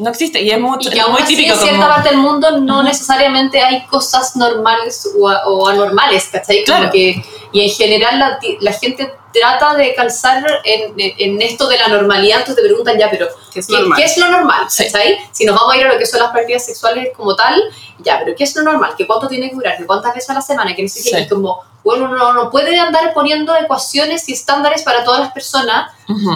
no 0.00 0.10
existe. 0.10 0.40
Y 0.42 0.50
es 0.50 0.58
mucho, 0.60 0.88
Y 0.88 0.92
que 0.92 0.98
es 0.98 1.08
muy 1.08 1.22
así 1.22 1.36
típico. 1.36 1.54
en 1.54 1.60
cierta 1.60 1.80
como- 1.80 1.94
parte 1.94 2.08
del 2.10 2.18
mundo 2.18 2.58
no 2.60 2.82
necesariamente 2.82 3.60
hay 3.60 3.86
cosas 3.86 4.34
normales 4.36 5.08
o, 5.18 5.28
o 5.30 5.68
anormales, 5.68 6.24
¿cachai? 6.32 6.64
Como 6.64 6.78
Claro. 6.78 6.92
que, 6.92 7.22
y 7.52 7.60
en 7.62 7.70
general 7.70 8.18
la, 8.18 8.38
la 8.60 8.72
gente 8.72 9.12
trata 9.32 9.74
de 9.74 9.94
calzar 9.94 10.44
en, 10.64 10.92
en 10.96 11.40
esto 11.42 11.68
de 11.68 11.78
la 11.78 11.86
normalidad, 11.88 12.38
entonces 12.40 12.62
te 12.62 12.68
preguntan 12.68 12.98
ya, 12.98 13.08
pero 13.10 13.28
Que 13.52 13.60
es 13.60 13.66
¿qué, 13.68 13.76
qué 13.96 14.04
es 14.04 14.18
lo 14.18 14.28
normal? 14.28 14.66
Sí. 14.68 14.86
Si 15.30 15.44
nos 15.44 15.54
vamos 15.54 15.72
a 15.72 15.76
ir 15.78 15.86
a 15.86 15.92
lo 15.92 15.98
que 15.98 16.06
son 16.06 16.18
las 16.20 16.30
prácticas 16.32 16.64
sexuales 16.66 17.10
como 17.16 17.36
tal, 17.36 17.62
ya, 17.98 18.18
pero 18.24 18.36
¿qué 18.36 18.42
es 18.44 18.56
lo 18.56 18.62
normal? 18.62 18.94
¿Qué 18.98 19.06
cuánto 19.06 19.28
tiene 19.28 19.48
que 19.50 19.54
durar? 19.54 19.76
¿Qué 19.76 19.86
cuántas 19.86 20.14
veces 20.14 20.30
a 20.30 20.34
la 20.34 20.42
semana? 20.42 20.74
¿Qué 20.74 20.82
no 20.82 20.88
sé 20.88 21.02
qué? 21.04 21.10
Sí. 21.10 21.16
Y 21.22 21.28
como, 21.28 21.62
bueno, 21.84 22.08
no, 22.08 22.32
no 22.34 22.50
puede 22.50 22.78
andar 22.78 23.12
poniendo 23.14 23.54
ecuaciones 23.56 24.28
y 24.28 24.32
estándares 24.32 24.82
para 24.82 25.04
todas 25.04 25.20
las 25.20 25.32
personas. 25.32 25.92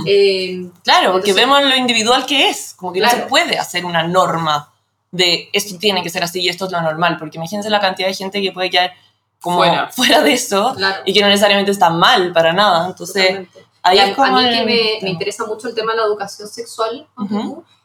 Eh, 0.06 0.66
Claro, 0.82 1.12
porque 1.12 1.30
Entonces- 1.30 1.34
vemos 1.36 1.62
lo 1.62 1.76
individual 1.76 2.26
que 2.26 2.48
es. 2.48 2.74
Como 2.74 2.92
que 2.92 3.00
no 3.00 3.08
se 3.10 3.16
puede 3.18 3.58
hacer 3.58 3.84
una 3.84 4.02
norma 4.02 4.70
de 5.10 5.48
esto 5.52 5.78
tiene 5.78 6.02
que 6.02 6.10
ser 6.10 6.24
así 6.24 6.40
y 6.40 6.48
esto 6.48 6.66
es 6.66 6.72
lo 6.72 6.80
normal. 6.82 7.16
Porque 7.18 7.38
imagínense 7.38 7.70
la 7.70 7.80
cantidad 7.80 8.08
de 8.08 8.14
gente 8.14 8.42
que 8.42 8.52
puede 8.52 8.70
quedar 8.70 8.92
como 9.40 9.58
Fuera. 9.58 9.88
fuera, 9.92 10.22
de 10.22 10.32
eso 10.32 10.72
claro. 10.76 11.02
y 11.04 11.12
que 11.12 11.20
no 11.20 11.28
necesariamente 11.28 11.70
está 11.70 11.90
mal 11.90 12.32
para 12.32 12.52
nada. 12.52 12.86
Entonces, 12.86 13.22
Totalmente. 13.26 13.64
ahí 13.82 13.98
es 13.98 14.14
como 14.16 14.26
a 14.38 14.40
mí 14.40 14.48
el- 14.48 14.54
que 14.58 14.64
me, 14.64 14.98
me 15.02 15.10
interesa 15.10 15.44
mucho 15.44 15.68
el 15.68 15.74
tema 15.74 15.92
de 15.92 15.98
la 15.98 16.04
educación 16.06 16.48
sexual, 16.48 17.06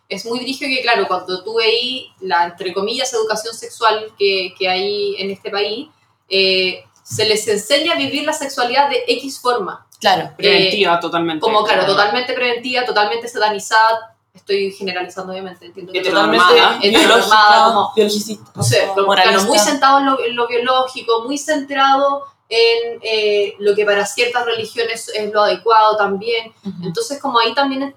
es 0.07 0.25
muy 0.25 0.39
dirigido 0.39 0.69
que, 0.75 0.81
claro, 0.81 1.05
cuando 1.07 1.43
tú 1.43 1.55
veis 1.55 2.05
la, 2.21 2.45
entre 2.45 2.73
comillas, 2.73 3.13
educación 3.13 3.53
sexual 3.53 4.11
que, 4.17 4.55
que 4.57 4.67
hay 4.67 5.15
en 5.19 5.29
este 5.29 5.51
país, 5.51 5.87
eh, 6.29 6.83
se 7.09 7.25
les 7.25 7.47
enseña 7.47 7.93
a 7.93 7.95
vivir 7.95 8.23
la 8.23 8.33
sexualidad 8.33 8.89
de 8.89 9.03
X 9.07 9.39
forma. 9.39 9.87
Claro. 9.99 10.31
Preventiva 10.37 10.99
totalmente. 10.99 11.41
Como, 11.41 11.63
claro, 11.63 11.85
totalmente 11.85 12.33
preventiva, 12.33 12.85
totalmente 12.85 13.27
satanizada. 13.27 14.15
Estoy 14.33 14.71
generalizando, 14.71 15.33
obviamente, 15.33 15.65
entiendo 15.65 15.91
que 15.91 16.01
totalmente 16.01 16.43
heteronormada, 16.81 17.65
como, 17.65 17.93
biologicista, 17.95 18.51
no 18.55 18.63
sé, 18.63 18.87
como, 18.93 19.07
moralista. 19.07 19.37
claro, 19.37 19.49
muy 19.49 19.59
centrado 19.59 19.99
en 19.99 20.05
lo, 20.05 20.23
en 20.23 20.35
lo 20.35 20.47
biológico, 20.47 21.23
muy 21.23 21.37
centrado 21.37 22.23
en 22.47 22.99
eh, 23.01 23.55
lo 23.59 23.75
que 23.75 23.85
para 23.85 24.05
ciertas 24.05 24.45
religiones 24.45 25.09
es 25.09 25.33
lo 25.33 25.41
adecuado 25.41 25.97
también. 25.97 26.53
Entonces, 26.83 27.19
como 27.19 27.39
ahí 27.39 27.53
también 27.53 27.95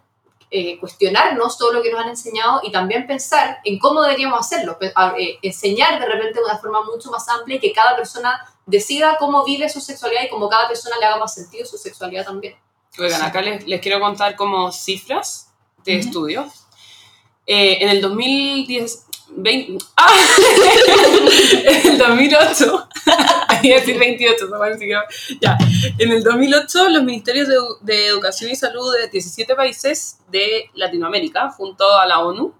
eh, 0.50 0.78
cuestionarnos 0.80 1.56
todo 1.56 1.72
lo 1.72 1.82
que 1.82 1.90
nos 1.90 2.00
han 2.00 2.10
enseñado 2.10 2.60
y 2.62 2.72
también 2.72 3.06
pensar 3.06 3.58
en 3.64 3.78
cómo 3.78 4.02
deberíamos 4.02 4.40
hacerlo, 4.40 4.76
eh, 4.80 5.38
enseñar 5.42 6.00
de 6.00 6.06
repente 6.06 6.40
de 6.40 6.44
una 6.44 6.58
forma 6.58 6.82
mucho 6.82 7.10
más 7.10 7.28
amplia 7.28 7.56
y 7.56 7.60
que 7.60 7.72
cada 7.72 7.96
persona 7.96 8.38
decida 8.66 9.16
cómo 9.18 9.44
vive 9.44 9.68
su 9.68 9.80
sexualidad 9.80 10.22
y 10.24 10.28
como 10.28 10.48
cada 10.48 10.68
persona 10.68 10.96
le 10.98 11.06
haga 11.06 11.18
más 11.18 11.34
sentido 11.34 11.66
su 11.66 11.76
sexualidad 11.78 12.24
también. 12.24 12.54
Oigan, 12.98 13.20
Sí. 13.20 13.26
acá 13.26 13.40
les, 13.42 13.66
les 13.66 13.80
quiero 13.80 14.00
contar 14.00 14.36
como 14.36 14.70
cifras 14.72 15.48
de 15.84 15.98
Ujú. 15.98 16.06
estudios. 16.08 16.52
Eh, 17.46 17.78
en 17.80 17.88
el 17.88 18.00
2010... 18.00 19.06
20, 19.34 19.82
¡Ah! 19.96 20.10
en 21.64 21.92
el 21.92 21.98
2008, 21.98 22.88
iba 23.62 23.76
a 23.76 23.80
decir 23.80 23.98
28, 23.98 24.46
no 24.48 24.64
ni 24.66 24.72
siquiera- 24.74 25.06
ya. 25.40 25.56
En 25.98 26.10
el 26.12 26.22
2008, 26.22 26.88
los 26.90 27.02
ministerios 27.02 27.48
de, 27.48 27.56
de 27.80 28.06
Educación 28.08 28.50
y 28.50 28.56
Salud 28.56 28.92
de 28.94 29.08
17 29.08 29.54
países 29.54 30.18
de 30.28 30.70
Latinoamérica, 30.74 31.50
junto 31.50 31.90
a 31.98 32.04
la 32.06 32.18
ONU, 32.20 32.52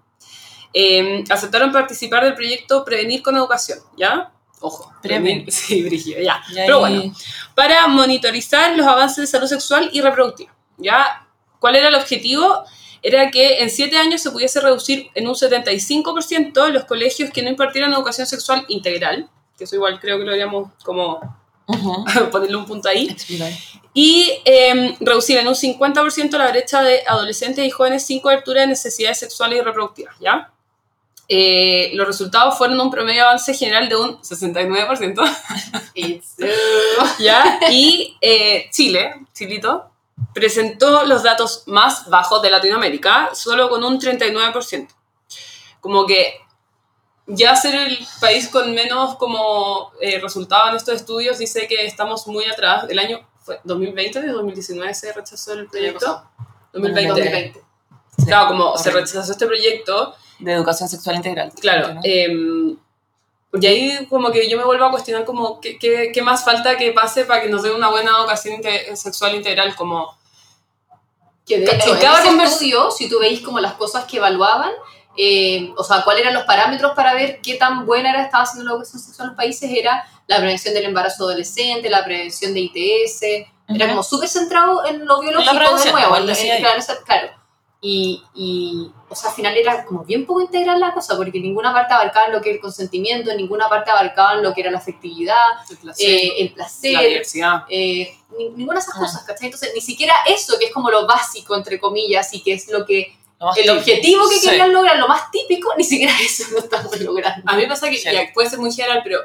eh, 0.73 1.23
aceptaron 1.29 1.71
participar 1.71 2.23
del 2.23 2.33
proyecto 2.33 2.83
Prevenir 2.83 3.21
con 3.21 3.35
Educación, 3.35 3.77
¿ya? 3.95 4.31
Ojo, 4.65 4.93
prevenir, 5.01 5.45
sí, 5.51 5.83
Brigido, 5.83 6.21
ya. 6.21 6.41
Pero 6.53 6.79
bueno, 6.79 7.13
para 7.53 7.85
monitorizar 7.87 8.77
los 8.77 8.87
avances 8.87 9.17
de 9.17 9.27
salud 9.27 9.47
sexual 9.47 9.89
y 9.91 9.99
reproductiva. 9.99 10.55
¿Ya? 10.77 11.27
¿Cuál 11.59 11.75
era 11.75 11.89
el 11.89 11.95
objetivo? 11.95 12.63
Era 13.01 13.29
que 13.29 13.61
en 13.61 13.69
siete 13.69 13.97
años 13.97 14.21
se 14.21 14.31
pudiese 14.31 14.61
reducir 14.61 15.09
en 15.15 15.27
un 15.27 15.33
75% 15.33 16.69
los 16.69 16.85
colegios 16.85 17.29
que 17.31 17.41
no 17.41 17.49
impartieran 17.49 17.91
educación 17.91 18.25
sexual 18.25 18.63
integral, 18.69 19.29
que 19.57 19.65
eso 19.65 19.75
igual 19.75 19.99
creo 19.99 20.17
que 20.17 20.23
lo 20.23 20.31
deberíamos 20.31 20.71
como 20.85 21.19
ponerle 22.31 22.55
un 22.55 22.65
punto 22.65 22.87
ahí, 22.87 23.13
y 23.93 24.31
eh, 24.45 24.95
reducir 25.01 25.39
en 25.39 25.49
un 25.49 25.55
50% 25.55 26.37
la 26.37 26.51
brecha 26.51 26.81
de 26.81 27.03
adolescentes 27.05 27.65
y 27.65 27.69
jóvenes 27.69 28.05
sin 28.05 28.21
cobertura 28.21 28.61
de 28.61 28.67
necesidades 28.67 29.19
sexuales 29.19 29.59
y 29.59 29.61
reproductivas, 29.61 30.15
¿ya? 30.21 30.52
Eh, 31.27 31.91
los 31.93 32.05
resultados 32.05 32.57
fueron 32.57 32.79
un 32.79 32.91
promedio 32.91 33.21
de 33.21 33.27
avance 33.27 33.53
general 33.53 33.87
de 33.87 33.95
un 33.95 34.21
69%, 34.21 35.37
It's, 35.93 36.35
uh, 36.39 36.43
¿ya? 37.23 37.59
Y 37.69 38.17
eh, 38.19 38.69
Chile, 38.71 39.25
Chilito, 39.33 39.89
presentó 40.33 41.05
los 41.05 41.23
datos 41.23 41.63
más 41.67 42.09
bajos 42.09 42.41
de 42.41 42.49
Latinoamérica, 42.49 43.31
solo 43.33 43.69
con 43.69 43.83
un 43.83 43.99
39%. 43.99 44.87
Como 45.79 46.05
que 46.05 46.43
ya 47.27 47.55
ser 47.55 47.75
el 47.75 47.97
país 48.19 48.49
con 48.49 48.73
menos 48.73 49.15
como 49.15 49.91
eh, 50.01 50.19
resultado 50.19 50.69
en 50.69 50.75
estos 50.75 50.95
estudios 50.95 51.37
dice 51.37 51.67
que 51.67 51.85
estamos 51.85 52.27
muy 52.27 52.45
atrás. 52.45 52.85
El 52.89 52.99
año 52.99 53.25
fue 53.39 53.59
2020, 53.63 54.21
de 54.21 54.27
2019 54.29 54.93
se 54.93 55.13
rechazó 55.13 55.53
el 55.53 55.67
proyecto. 55.67 56.23
2020. 56.73 57.09
2020. 57.09 57.63
Claro, 58.25 58.49
como 58.49 58.77
se 58.77 58.89
horrible. 58.89 59.05
rechazó 59.05 59.31
este 59.31 59.47
proyecto, 59.47 60.15
De 60.43 60.53
educación 60.53 60.89
sexual 60.89 61.15
integral. 61.17 61.51
claro. 61.59 61.93
¿no? 61.95 62.01
em, 62.03 62.77
y 63.61 63.65
ahí 63.67 64.07
como 64.09 64.31
que 64.31 64.49
yo 64.49 64.57
me 64.57 64.63
vuelvo 64.63 64.85
a 64.85 64.91
cuestionar 64.91 65.25
como 65.25 65.61
qué, 65.61 65.77
qué, 65.77 66.11
qué 66.13 66.21
más 66.23 66.43
falta 66.43 66.75
que 66.75 66.91
pase 66.91 67.25
para 67.25 67.41
que 67.41 67.49
nos 67.49 67.61
den 67.61 67.73
una 67.75 67.89
buena 67.89 68.11
educación 68.17 68.55
inte- 68.55 68.95
sexual 68.95 69.35
integral, 69.35 69.75
como 69.75 70.17
Que 71.45 71.59
de 71.59 71.65
hecho, 71.75 71.91
en 71.91 71.95
en 71.97 72.01
cada 72.01 72.19
ese 72.23 72.43
estudio, 72.43 72.89
si 72.91 73.09
tú 73.09 73.19
veis 73.19 73.41
como 73.41 73.59
las 73.59 73.73
cosas 73.73 74.05
que 74.05 74.17
evaluaban, 74.17 74.71
eh, 75.17 75.71
o 75.77 75.83
sea, 75.83 76.03
cuáles 76.03 76.21
eran 76.23 76.33
los 76.33 76.45
parámetros 76.45 76.93
para 76.95 77.13
ver 77.13 77.41
qué 77.41 77.55
tan 77.55 77.85
buena 77.85 78.09
era 78.09 78.23
estaba 78.23 78.43
haciendo 78.45 78.65
la 78.65 78.71
educación 78.75 78.99
sexual 79.01 79.25
en 79.27 79.29
los 79.33 79.37
países, 79.37 79.69
era 79.71 80.03
la 80.27 80.37
prevención 80.37 80.73
del 80.73 80.85
embarazo 80.85 81.25
adolescente, 81.25 81.89
la 81.91 82.03
prevención 82.03 82.53
de 82.55 82.59
ITS, 82.61 83.21
era 83.67 83.85
Ujú. 83.85 83.87
como 83.89 84.03
súper 84.03 84.29
centrado 84.29 84.83
en 84.85 85.05
lo 85.05 85.19
biológico 85.21 85.53
de 85.53 85.91
nuevo, 85.91 86.15
en- 86.17 86.29
en- 86.29 86.59
claro, 86.61 86.81
claro. 87.05 87.29
Y, 87.85 88.23
y, 88.33 88.89
o 89.09 89.13
sea, 89.13 89.29
al 89.31 89.35
final 89.35 89.57
era 89.57 89.83
como 89.83 90.05
bien 90.05 90.25
poco 90.25 90.39
integral 90.39 90.79
la 90.79 90.93
cosa, 90.93 91.17
porque 91.17 91.41
ninguna 91.41 91.73
parte 91.73 91.93
abarcaba 91.93 92.29
lo 92.29 92.41
que 92.41 92.49
era 92.51 92.55
el 92.55 92.61
consentimiento, 92.61 93.33
ninguna 93.35 93.67
parte 93.67 93.91
abarcaba 93.91 94.35
lo 94.35 94.53
que 94.53 94.61
era 94.61 94.71
la 94.71 94.77
afectividad, 94.77 95.35
el 95.69 95.77
placer, 95.77 96.09
eh, 96.09 96.33
el 96.39 96.93
la 96.93 97.01
diversidad. 97.01 97.63
eh, 97.69 98.15
ni- 98.37 98.49
ninguna 98.51 98.75
de 98.75 98.83
esas 98.83 98.95
Ah. 98.95 98.99
cosas, 98.99 99.23
¿cachai? 99.23 99.47
Entonces, 99.47 99.71
ni 99.75 99.81
siquiera 99.81 100.13
eso, 100.25 100.57
que 100.57 100.67
es 100.67 100.71
como 100.71 100.89
lo 100.89 101.05
básico, 101.05 101.57
entre 101.57 101.77
comillas, 101.77 102.33
y 102.33 102.41
que 102.41 102.53
es 102.53 102.69
lo 102.71 102.85
que, 102.85 103.13
Lo 103.41 103.49
el 103.49 103.55
típico. 103.55 103.73
objetivo 103.73 104.29
que 104.29 104.39
Sí. 104.39 104.47
querían 104.47 104.71
lograr, 104.71 104.97
lo 104.97 105.09
más 105.09 105.29
típico, 105.29 105.73
ni 105.77 105.83
siquiera 105.83 106.13
eso 106.23 106.45
lo 106.53 106.59
estamos 106.59 106.97
logrando. 107.01 107.43
A 107.51 107.55
mí 107.57 107.63
me 107.63 107.67
pasa 107.67 107.89
que 107.89 107.97
Sí. 107.97 108.09
ya, 108.09 108.31
puede 108.33 108.49
ser 108.49 108.59
muy 108.59 108.71
general, 108.71 109.01
pero 109.03 109.19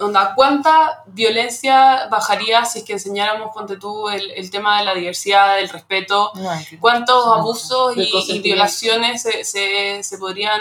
onda, 0.00 0.32
¿cuánta 0.34 1.02
violencia 1.06 2.06
bajaría 2.10 2.64
si 2.64 2.78
es 2.80 2.84
que 2.84 2.92
enseñáramos, 2.94 3.50
ponte 3.52 3.76
tú, 3.76 4.08
el, 4.08 4.30
el 4.32 4.50
tema 4.50 4.78
de 4.78 4.84
la 4.84 4.94
diversidad, 4.94 5.58
el 5.58 5.68
respeto? 5.68 6.30
No, 6.34 6.50
¿Cuántos 6.80 7.26
abusos 7.26 7.96
Del 7.96 8.08
y, 8.08 8.38
violaciones 8.40 9.22
se, 9.22 9.44
se, 9.44 10.02
se 10.02 10.18
podrían 10.18 10.60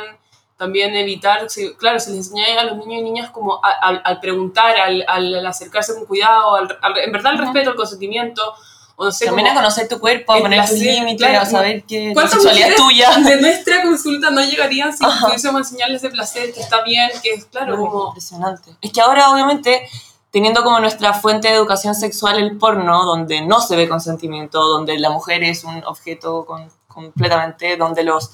también 0.58 0.96
evitar? 0.96 1.50
Si- 1.50 1.76
claro, 1.76 2.00
se 2.00 2.10
les 2.12 2.20
enseña 2.32 2.62
a 2.62 2.64
los 2.64 2.78
niños 2.78 3.02
y 3.02 3.04
niñas 3.04 3.30
como 3.32 3.60
a- 3.64 3.72
al- 3.82 4.02
al 4.04 4.20
preguntar, 4.20 4.76
al, 4.78 5.06
al 5.08 5.46
acercarse 5.46 5.94
con 5.94 6.06
cuidado, 6.06 6.56
al- 6.56 6.80
al- 6.82 6.98
en 6.98 7.12
verdad 7.12 7.34
el 7.34 7.42
Ujú. 7.42 7.52
respeto, 7.52 7.70
el 7.72 7.76
consentimiento, 7.76 8.56
o 9.00 9.06
no 9.06 9.12
sé, 9.12 9.26
También 9.28 9.48
como- 9.48 9.60
a 9.60 9.62
conocer 9.64 9.88
tu 9.88 10.00
cuerpo, 10.00 10.34
a 10.34 10.40
poner 10.40 10.68
tus 10.68 10.80
límites, 10.80 11.18
claro, 11.18 11.40
a 11.42 11.46
saber 11.46 11.84
que 11.84 12.08
la 12.08 12.14
¿Cuántas 12.16 12.34
sexualidad 12.34 12.70
es 12.70 12.76
tuya. 12.76 13.12
de 13.20 13.40
nuestra 13.42 13.84
consulta 13.84 14.32
no 14.32 14.42
llegarían 14.44 14.92
si 14.96 15.06
Ajá. 15.06 15.28
pudiésemos 15.28 15.62
enseñarles 15.62 16.02
de 16.02 16.10
placer, 16.10 16.52
que 16.52 16.60
está 16.60 16.82
bien, 16.84 17.10
que 17.22 17.30
es 17.36 17.46
claro, 17.46 17.78
No, 17.78 17.86
como... 17.86 18.08
Impresionante. 18.08 18.76
Es 18.82 18.92
que 18.92 19.00
ahora, 19.00 19.30
obviamente, 19.32 19.88
teniendo 20.32 20.64
como 20.64 20.80
nuestra 20.80 21.14
fuente 21.14 21.48
de 21.48 21.54
educación 21.54 21.94
sexual 21.94 22.40
el 22.40 22.58
porno, 22.58 23.06
donde 23.06 23.42
no 23.42 23.62
se 23.62 23.76
ve 23.76 23.88
consentimiento, 23.88 24.60
donde 24.68 24.98
la 24.98 25.12
mujer 25.12 25.44
es 25.44 25.64
un 25.64 25.84
objeto 25.86 26.46
con- 26.46 26.70
completamente, 26.88 27.78
donde 27.78 28.04
los 28.04 28.32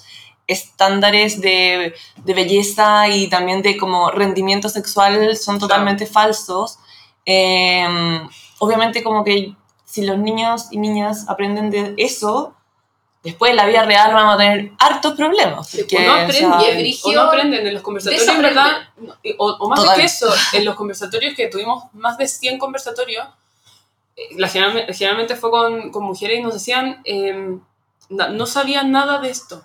estándares 0.47 1.41
de, 1.41 1.93
de 2.17 2.33
belleza 2.33 3.07
y 3.09 3.27
también 3.29 3.61
de 3.61 3.77
como 3.77 4.11
rendimiento 4.11 4.69
sexual 4.69 5.35
son 5.37 5.59
totalmente 5.59 6.05
falsos, 6.05 6.79
eh, 7.25 7.85
obviamente 8.59 9.03
como 9.03 9.23
que 9.23 9.55
si 9.93 10.03
los 10.03 10.17
niños 10.17 10.67
y 10.71 10.77
niñas 10.77 11.25
aprenden 11.29 11.69
de 11.69 11.93
eso, 11.97 12.55
después 13.23 13.51
en 13.51 13.57
la 13.57 13.65
vida 13.67 13.83
real 13.83 14.11
vamos 14.13 14.35
a 14.35 14.37
tener 14.37 14.71
hartos 14.79 15.13
problemas. 15.13 15.69
Porque, 15.75 15.97
o 15.97 16.01
no 16.01 16.11
o 16.13 16.15
sea, 16.15 16.23
aprenden, 16.23 16.59
y 16.61 16.63
es 16.65 16.73
o 16.75 16.79
brígido 16.79 17.21
no 17.23 17.27
aprenden 17.29 17.67
en 17.67 17.73
los 17.75 17.83
conversatorios, 17.83 18.27
en 18.27 18.41
verdad, 18.41 18.71
no, 18.97 19.13
o, 19.37 19.51
o 19.59 19.69
más 19.69 19.79
Total. 19.79 19.95
que 19.97 20.03
eso, 20.05 20.33
en 20.53 20.65
los 20.65 20.75
conversatorios 20.75 21.35
que 21.35 21.47
tuvimos 21.47 21.83
más 21.93 22.17
de 22.17 22.27
100 22.27 22.57
conversatorios, 22.57 23.27
eh, 24.15 24.29
la, 24.37 24.47
generalme- 24.47 24.91
generalmente 24.93 25.35
fue 25.35 25.51
con, 25.51 25.91
con 25.91 26.03
mujeres 26.05 26.39
y 26.39 26.41
nos 26.43 26.53
decían, 26.53 27.01
eh, 27.05 27.57
na- 28.09 28.29
no 28.29 28.45
sabían 28.47 28.91
nada 28.91 29.19
de 29.19 29.29
esto. 29.29 29.63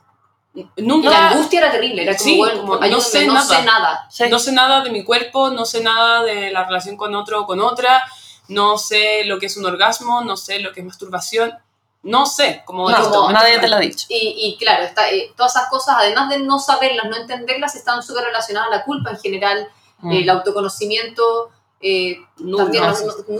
Y 0.54 0.66
Nunca, 0.82 1.10
la 1.10 1.28
angustia 1.30 1.60
era 1.60 1.70
terrible, 1.70 2.02
era 2.02 2.16
como, 2.16 2.24
Sí, 2.28 2.36
bueno, 2.36 2.60
como, 2.62 2.76
no 2.76 3.00
sé 3.00 3.26
no 3.26 3.34
nada. 3.34 3.46
sé 3.46 3.62
nada. 3.64 4.06
sí. 4.10 4.24
no 4.28 4.38
sé 4.38 4.52
nada 4.52 4.82
de 4.82 4.90
mi 4.90 5.04
cuerpo, 5.04 5.50
no 5.50 5.64
sé 5.64 5.82
nada 5.82 6.22
de 6.22 6.50
la 6.50 6.64
relación 6.64 6.96
con 6.96 7.14
otro 7.14 7.42
o 7.42 7.46
con 7.46 7.60
otra, 7.60 8.02
no 8.48 8.76
sé 8.78 9.24
lo 9.24 9.38
que 9.38 9.46
es 9.46 9.56
un 9.56 9.66
orgasmo, 9.66 10.22
no 10.22 10.36
sé 10.36 10.58
lo 10.60 10.72
que 10.72 10.80
es 10.80 10.86
masturbación, 10.86 11.54
no 12.02 12.26
sé, 12.26 12.62
como 12.64 12.88
No, 12.90 12.96
esto, 12.96 13.30
nadie 13.30 13.58
te 13.58 13.68
lo 13.68 13.76
ha 13.76 13.80
dicho. 13.80 14.06
Y, 14.08 14.34
y 14.36 14.56
claro, 14.58 14.84
está, 14.84 15.10
eh, 15.10 15.32
todas 15.36 15.54
esas 15.56 15.68
cosas, 15.68 15.96
además 15.98 16.28
de 16.30 16.38
no 16.38 16.58
saberlas, 16.58 17.06
no 17.10 17.16
entenderlas, 17.16 17.74
están 17.74 18.02
súper 18.02 18.24
relacionadas 18.24 18.68
a 18.72 18.76
la 18.76 18.84
culpa 18.84 19.10
en 19.10 19.18
general, 19.18 19.68
Mm. 20.00 20.12
el 20.12 20.30
autoconocimiento 20.30 21.50
eh, 21.80 22.18
Nulo. 22.38 22.58
también 22.58 22.84
no, 22.84 22.94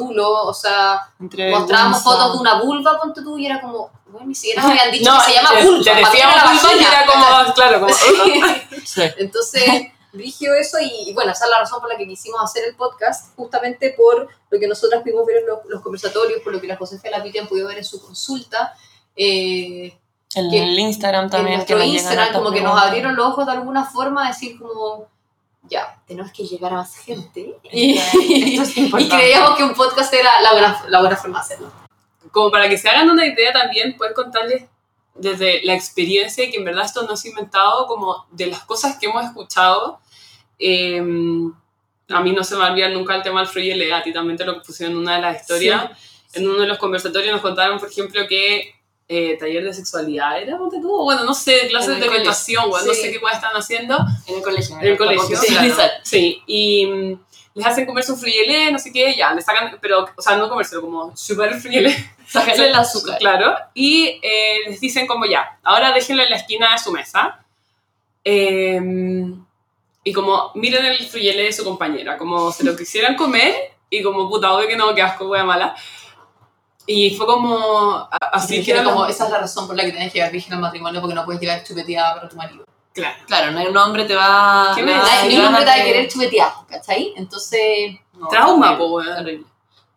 nulo, 0.06 0.32
o 0.44 0.52
sea, 0.54 1.08
Entre 1.20 1.50
mostrábamos 1.52 2.02
fotos 2.02 2.32
de 2.34 2.38
una 2.38 2.60
vulva, 2.60 2.98
ponte 3.00 3.22
tú, 3.22 3.38
y 3.38 3.46
era 3.46 3.60
como, 3.60 3.90
bueno, 4.08 4.26
ni 4.26 4.34
siquiera 4.34 4.62
me 4.64 4.70
habían 4.72 4.90
dicho 4.92 5.10
No, 5.10 5.18
que 5.18 5.24
se 5.24 5.32
llama 5.34 5.50
vulva. 5.52 5.94
mí 5.94 6.00
decíamos 6.04 6.62
vulva 6.62 6.74
y 6.76 6.84
era 6.84 7.06
como, 7.06 7.54
claro, 7.54 7.80
como... 7.80 7.94
Sí. 7.94 8.42
Sí. 8.86 9.02
Entonces, 9.18 9.92
dirigió 10.12 10.54
eso 10.54 10.78
y, 10.80 11.10
y 11.10 11.12
bueno, 11.14 11.32
esa 11.32 11.44
es 11.44 11.50
la 11.50 11.58
razón 11.58 11.80
por 11.80 11.90
la 11.90 11.96
que 11.98 12.06
quisimos 12.06 12.40
hacer 12.42 12.64
el 12.66 12.74
podcast, 12.74 13.34
justamente 13.36 13.90
por 13.96 14.28
lo 14.50 14.58
que 14.60 14.66
nosotras 14.66 15.02
pudimos 15.02 15.26
ver 15.26 15.38
en 15.38 15.46
los, 15.46 15.58
los 15.66 15.82
conversatorios, 15.82 16.40
por 16.42 16.52
lo 16.52 16.60
que 16.60 16.66
la 16.66 16.76
Josefa 16.76 17.08
y 17.08 17.10
la 17.10 17.22
Piti 17.22 17.38
han 17.38 17.46
podido 17.48 17.68
ver 17.68 17.78
en 17.78 17.84
su 17.84 18.00
consulta. 18.00 18.74
Eh, 19.16 19.96
En 20.34 20.50
que- 20.50 20.62
el 20.62 20.78
Instagram 20.78 21.24
en 21.24 21.30
también. 21.30 21.56
nuestro 21.56 21.76
nos 21.76 21.86
llegan 21.86 21.96
Instagram, 21.98 22.32
como 22.34 22.52
que 22.52 22.60
nos 22.60 22.80
abrieron 22.80 23.16
los 23.16 23.26
ojos 23.28 23.46
de 23.46 23.52
alguna 23.52 23.84
forma 23.84 24.26
a 24.26 24.28
decir 24.28 24.58
como, 24.58 25.06
ya, 25.64 26.00
tenemos 26.06 26.30
que 26.32 26.44
llegar 26.44 26.72
a 26.72 26.76
más 26.76 26.96
gente. 26.96 27.56
Y, 27.70 27.98
Esto 27.98 28.62
es 28.62 28.76
y 28.76 28.90
creíamos 29.08 29.56
que 29.56 29.64
un 29.64 29.74
podcast 29.74 30.12
era 30.14 30.40
la 30.40 30.52
buena, 30.52 30.84
la 30.88 31.00
buena 31.00 31.16
forma 31.16 31.38
de 31.38 31.42
hacerlo. 31.44 31.72
como 32.32 32.50
para 32.50 32.68
que 32.68 32.78
se 32.78 32.88
hagan 32.88 33.10
una 33.10 33.26
idea 33.26 33.52
también, 33.52 33.96
poder 33.96 34.14
contarles 34.14 34.64
desde 35.18 35.62
la 35.64 35.74
experiencia 35.74 36.44
y 36.44 36.50
que 36.50 36.56
en 36.58 36.64
verdad 36.64 36.84
esto 36.84 37.02
no 37.02 37.14
es 37.14 37.24
inventado, 37.24 37.86
como 37.86 38.26
de 38.32 38.46
las 38.46 38.64
cosas 38.64 38.96
que 38.98 39.06
hemos 39.06 39.24
escuchado. 39.24 39.98
Eh, 40.58 41.00
a 42.10 42.20
mí 42.22 42.32
no 42.32 42.42
se 42.42 42.54
me 42.54 42.60
va 42.60 42.68
a 42.68 42.70
olvidar 42.70 42.90
nunca 42.92 43.14
el 43.14 43.22
tema 43.22 43.40
del 43.40 43.48
Fruyele, 43.48 43.92
a 43.92 44.02
ti 44.02 44.12
también 44.12 44.36
te 44.36 44.44
lo 44.44 44.62
pusieron 44.62 44.94
en 44.96 45.02
una 45.02 45.16
de 45.16 45.22
las 45.22 45.40
historias. 45.42 45.90
En 46.32 46.48
uno 46.48 46.60
de 46.60 46.66
los 46.66 46.78
conversatorios 46.78 47.32
nos 47.32 47.40
contaron, 47.42 47.78
por 47.78 47.90
ejemplo, 47.90 48.26
que 48.28 48.74
eh, 49.10 49.36
taller 49.38 49.64
de 49.64 49.72
sexualidad 49.72 50.40
era, 50.40 50.58
tú, 50.58 51.02
bueno, 51.02 51.24
no 51.24 51.32
sé, 51.32 51.66
clases 51.68 51.94
el 51.94 52.00
de 52.00 52.08
orientación, 52.08 52.68
bueno, 52.68 52.86
no 52.86 52.92
Sí. 52.92 53.00
sé 53.02 53.10
qué 53.10 53.20
están 53.32 53.52
haciendo 53.54 53.96
En 54.26 54.36
el 54.36 54.42
colegio. 54.42 54.76
en 54.78 54.86
el 54.86 54.98
colegio. 54.98 55.36
Sí, 55.38 55.54
claro. 55.54 55.92
Sí, 56.02 56.42
y 56.46 57.16
les 57.58 57.66
hacen 57.66 57.84
comer 57.84 58.04
su 58.04 58.16
fruyelé, 58.16 58.72
no 58.72 58.78
sé 58.78 58.92
qué, 58.92 59.14
ya, 59.16 59.34
le 59.34 59.42
sacan, 59.42 59.76
pero, 59.80 60.08
o 60.16 60.22
sea, 60.22 60.36
no 60.36 60.48
comérselo, 60.48 60.80
como 60.80 61.12
chupar 61.14 61.50
el. 61.52 61.94
Sacarle 62.26 62.68
el 62.68 62.74
azúcar. 62.74 63.18
Claro, 63.18 63.54
y 63.74 64.20
eh, 64.22 64.60
les 64.68 64.80
dicen 64.80 65.06
como 65.06 65.26
ya, 65.26 65.58
ahora 65.62 65.92
déjenlo 65.92 66.22
en 66.22 66.30
la 66.30 66.36
esquina 66.36 66.72
de 66.72 66.78
su 66.78 66.92
mesa. 66.92 67.44
eh, 68.24 68.80
y 70.04 70.12
como 70.12 70.52
miren 70.54 70.86
el 70.86 71.06
fruyelé 71.06 71.44
de 71.44 71.52
su 71.52 71.64
compañera, 71.64 72.16
como 72.16 72.50
se 72.50 72.64
lo 72.64 72.74
quisieran 72.74 73.14
comer 73.14 73.72
y 73.90 74.02
como 74.02 74.28
puta, 74.28 74.54
obvio 74.54 74.66
que 74.66 74.76
no, 74.76 74.94
que 74.94 75.02
asco, 75.02 75.28
wea 75.28 75.44
mala. 75.44 75.74
Y 76.86 77.14
fue 77.14 77.26
como 77.26 78.08
así 78.32 78.64
que 78.64 78.70
era 78.70 78.84
como, 78.84 79.04
esa 79.04 79.26
es 79.26 79.30
la 79.30 79.40
razón 79.40 79.66
por 79.66 79.76
la 79.76 79.84
que 79.84 79.90
tienes 79.90 80.10
que 80.10 80.18
llegar 80.18 80.32
virgen 80.32 80.54
al 80.54 80.60
matrimonio, 80.60 81.00
porque 81.02 81.14
no 81.14 81.24
puedes 81.26 81.40
llegar 81.40 81.62
chupeteada 81.62 82.14
para 82.14 82.28
tu 82.28 82.36
marido. 82.36 82.64
Claro. 82.94 83.16
Claro, 83.26 83.50
no 83.52 83.58
hay 83.60 83.66
un 83.66 83.76
hombre 83.76 84.04
te 84.04 84.14
va. 84.14 84.72
¿Qué 84.74 84.82
le 84.82 84.92
me 84.92 84.98
va 84.98 85.04
a 85.20 85.24
Ni 85.24 85.36
un 85.38 85.44
hombre 85.46 85.62
te 85.64 85.70
va 85.70 85.74
a 85.76 85.84
querer 85.84 86.08
chupetear, 86.08 86.52
¿cachai? 86.68 87.12
Entonces, 87.16 87.96
No, 88.14 88.28
Trauma, 88.28 88.72
weón. 88.72 89.06
terrible. 89.16 89.46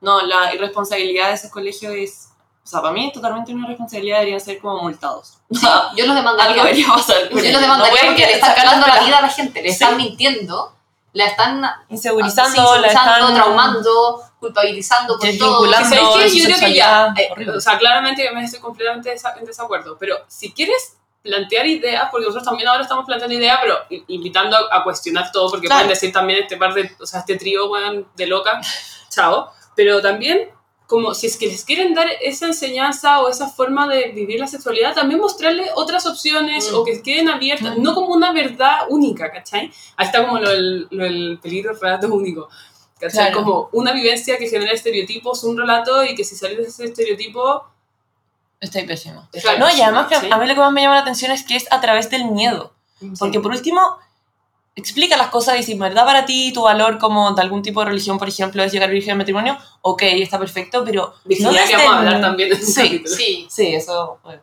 No, 0.01 0.21
la 0.21 0.53
irresponsabilidad 0.53 1.29
de 1.29 1.33
esos 1.35 1.51
colegios 1.51 1.93
es. 1.93 2.27
O 2.63 2.67
sea, 2.67 2.81
para 2.81 2.93
mí 2.93 3.07
es 3.07 3.13
totalmente 3.13 3.53
una 3.53 3.67
responsabilidad, 3.67 4.17
deberían 4.19 4.39
ser 4.39 4.59
como 4.59 4.83
multados. 4.83 5.39
yo 5.49 6.05
los 6.05 6.15
demandaría. 6.15 6.53
Algo 6.53 6.63
debería 6.63 6.87
pasar. 6.93 7.29
Yo 7.29 7.35
los 7.51 7.61
demandaría 7.61 8.01
No 8.03 8.07
porque 8.07 8.25
le 8.25 8.33
están 8.33 8.49
sacar 8.51 8.65
cagando 8.65 8.87
la 8.87 8.99
vida 9.03 9.17
a 9.17 9.21
la 9.21 9.29
gente, 9.29 9.61
le 9.61 9.67
Sí. 9.69 9.73
están 9.73 9.97
mintiendo, 9.97 10.73
la 11.13 11.25
están 11.25 11.65
Insegurizando, 11.89 12.75
sí, 12.75 12.79
la 12.81 12.87
están. 12.87 13.33
traumando, 13.33 14.21
culpabilizando 14.39 15.17
por 15.17 15.21
todo. 15.21 15.27
Desvinculando. 15.31 15.89
¿Sabes 15.89 16.03
qué? 16.15 16.29
su 16.29 16.37
Yo 16.37 16.45
creo 16.45 16.59
que 16.59 16.73
ya, 16.75 17.13
eh, 17.17 17.49
o 17.49 17.59
sea, 17.59 17.77
claramente 17.77 18.23
yo 18.23 18.33
me 18.33 18.43
estoy 18.43 18.59
completamente 18.59 19.13
en 19.39 19.45
desacuerdo, 19.45 19.97
pero 19.99 20.15
si 20.27 20.51
quieres 20.53 20.97
plantear 21.23 21.67
ideas, 21.67 22.07
porque 22.11 22.25
nosotros 22.25 22.45
también 22.45 22.67
ahora 22.67 22.83
estamos 22.83 23.05
planteando 23.05 23.35
ideas, 23.35 23.59
pero 23.61 23.75
invitando 24.07 24.57
a, 24.57 24.77
a 24.79 24.83
cuestionar 24.83 25.31
todo, 25.31 25.49
porque 25.51 25.67
Claro. 25.67 25.81
pueden 25.81 25.89
decir 25.93 26.11
también 26.11 26.39
este 26.43 26.57
par 26.57 26.73
de, 26.73 26.89
o 26.99 27.05
sea, 27.05 27.19
este 27.21 27.35
trío, 27.37 27.69
weón, 27.69 28.07
de 28.15 28.25
loca, 28.27 28.59
chao, 29.09 29.51
pero 29.75 30.01
también 30.01 30.49
como 30.87 31.13
si 31.13 31.27
es 31.27 31.37
que 31.37 31.47
les 31.47 31.63
quieren 31.63 31.93
dar 31.93 32.05
esa 32.21 32.47
enseñanza 32.47 33.21
o 33.21 33.29
esa 33.29 33.47
forma 33.47 33.87
de 33.87 34.09
vivir 34.11 34.39
la 34.41 34.47
sexualidad, 34.47 34.93
también 34.93 35.21
mostrarle 35.21 35.69
otras 35.75 36.05
opciones 36.05 36.69
Mm. 36.69 36.75
o 36.75 36.83
que 36.83 37.01
queden 37.01 37.29
abiertas, 37.29 37.77
Mm. 37.77 37.81
no 37.81 37.93
como 37.95 38.07
una 38.13 38.33
verdad 38.33 38.79
única, 38.89 39.31
¿cachai? 39.31 39.71
Ahí 39.95 40.05
está 40.07 40.25
como 40.27 40.39
lo 40.39 40.49
del, 40.49 40.87
lo 40.91 41.03
del 41.05 41.39
peligro 41.41 41.73
relato 41.79 42.07
único. 42.13 42.49
¿Cachai? 42.99 43.31
Claro. 43.31 43.37
Como 43.37 43.69
una 43.71 43.93
vivencia 43.93 44.37
que 44.37 44.49
genera 44.49 44.73
estereotipos, 44.73 45.43
un 45.45 45.57
relato, 45.57 46.03
y 46.03 46.13
que 46.13 46.23
si 46.25 46.35
sales 46.35 46.57
de 46.57 46.63
ese 46.65 46.83
estereotipo, 46.85 47.63
Está 48.61 48.79
ahí 48.79 48.85
pésimo. 48.87 49.27
Está 49.33 49.57
No, 49.57 49.69
y 49.69 49.81
además 49.81 50.07
que 50.07 50.15
sí. 50.15 50.29
a 50.31 50.37
mí 50.37 50.47
lo 50.47 50.53
que 50.53 50.59
más 50.61 50.71
me 50.71 50.81
llama 50.81 50.95
la 50.95 51.01
atención 51.01 51.31
es 51.31 51.43
que 51.43 51.57
es 51.57 51.69
a 51.71 51.81
través 51.81 52.09
del 52.09 52.25
miedo. 52.25 52.71
Porque 53.19 53.39
por 53.41 53.51
último, 53.51 53.81
explica 54.75 55.17
las 55.17 55.27
cosas 55.27 55.59
y 55.59 55.63
si 55.63 55.73
verdad 55.77 56.05
para 56.05 56.25
ti 56.25 56.53
tu 56.53 56.61
valor 56.63 56.97
como 56.99 57.31
de 57.33 57.41
algún 57.41 57.61
tipo 57.63 57.81
de 57.81 57.87
religión, 57.87 58.17
por 58.19 58.27
ejemplo, 58.29 58.63
es 58.63 58.71
llegar 58.71 58.89
virgen 58.91 59.13
al 59.13 59.17
matrimonio, 59.17 59.57
ok, 59.81 60.01
está 60.03 60.39
perfecto, 60.39 60.83
pero... 60.85 61.13
Virginidad 61.25 61.63
que 61.65 61.75
desde 61.75 61.77
vamos 61.77 61.91
a 61.97 62.01
el- 62.01 62.07
hablar 62.07 62.21
también 62.21 62.51
este 62.53 62.65
Sí, 62.67 62.81
capítulo. 62.83 63.15
Sí, 63.15 63.47
Sí, 63.49 63.75
eso. 63.75 64.19
bueno. 64.23 64.41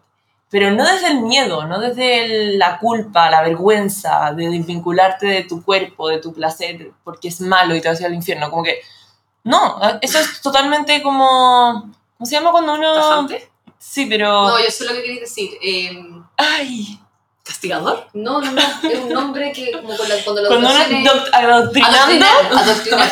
Pero 0.51 0.71
no 0.71 0.85
desde 0.85 1.09
el 1.09 1.21
miedo, 1.21 1.67
no 1.67 1.79
desde 1.79 2.25
el- 2.25 2.59
la 2.59 2.79
culpa, 2.79 3.31
la 3.31 3.43
vergüenza 3.43 4.33
de 4.35 4.49
desvincularte 4.49 5.27
de 5.27 5.45
tu 5.45 5.63
cuerpo, 5.63 6.09
de 6.09 6.19
tu 6.19 6.33
placer, 6.33 6.91
porque 7.05 7.29
es 7.29 7.41
malo 7.43 7.77
y 7.77 7.81
te 7.83 7.89
vas 7.89 7.99
a 7.99 8.01
ir 8.03 8.07
al 8.07 8.15
infierno. 8.15 8.51
Como 8.51 8.63
que. 8.65 8.81
No, 9.45 9.79
eso 10.01 10.19
es 10.19 10.41
totalmente 10.41 11.03
como. 11.03 11.93
¿Cómo 12.17 12.27
se 12.27 12.33
llama 12.35 12.51
cuando 12.51 12.75
uno.? 12.75 12.95
¿Tajante? 12.95 13.51
Sí, 13.91 14.07
pero. 14.07 14.49
no, 14.49 14.59
yo 14.63 14.71
sé 14.71 14.85
lo 14.85 14.93
que 14.93 15.03
queréis 15.03 15.21
decir. 15.21 15.51
Eh, 15.63 15.99
¡Ay! 16.37 16.99
¿Castigador? 17.43 18.07
no, 18.13 18.43
no, 18.43 18.53
no, 18.53 18.61
es 18.61 18.99
un 18.99 19.09
nombre 19.09 19.51
que 19.53 19.73
como 19.73 19.97
con 19.97 20.07
la, 20.07 20.17
cuando 20.23 20.43
la 20.43 20.49
Cuando 20.49 20.69
adoctrinando 20.69 22.27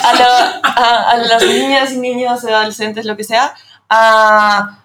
a, 0.02 0.12
la- 0.14 0.61
a- 0.62 1.11
a 1.12 1.16
las 1.16 1.42
niñas 1.47 1.92
y 1.92 1.99
niños, 1.99 2.45
adolescentes, 2.45 3.06
lo 3.06 3.16
que 3.16 3.25
sea, 3.25 3.54
a. 3.88 4.83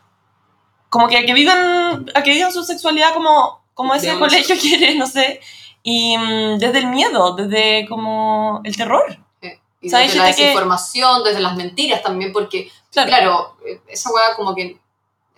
Como 0.89 1.07
que 1.07 1.17
a 1.17 1.25
que 1.25 1.33
vivan, 1.33 2.10
a 2.15 2.24
que 2.24 2.31
vivan 2.31 2.51
su 2.53 2.63
sexualidad 2.63 3.13
como, 3.13 3.62
como 3.74 3.93
ese 3.95 4.07
De 4.07 4.12
una 4.13 4.27
colegio 4.27 4.55
quiere, 4.62 4.95
no 4.95 5.07
sé. 5.07 5.41
Y 5.83 6.17
mm, 6.17 6.57
desde 6.60 6.79
el 6.79 6.88
miedo, 6.88 7.36
desde 7.36 7.86
como 7.89 8.62
el 8.63 8.75
terror. 8.77 9.17
Y 9.83 9.89
sea, 9.89 10.00
hay 10.00 10.05
desde 10.07 10.19
la 10.19 10.25
gente 10.25 10.38
que- 10.38 10.43
desinformación, 10.48 11.24
desde 11.24 11.39
las 11.39 11.55
mentiras 11.55 12.03
también, 12.03 12.31
porque, 12.31 12.71
Claro. 12.91 13.10
claro, 13.10 13.57
eh, 13.65 13.81
esa 13.88 14.12
hueá 14.12 14.36
como 14.36 14.53
que 14.53 14.77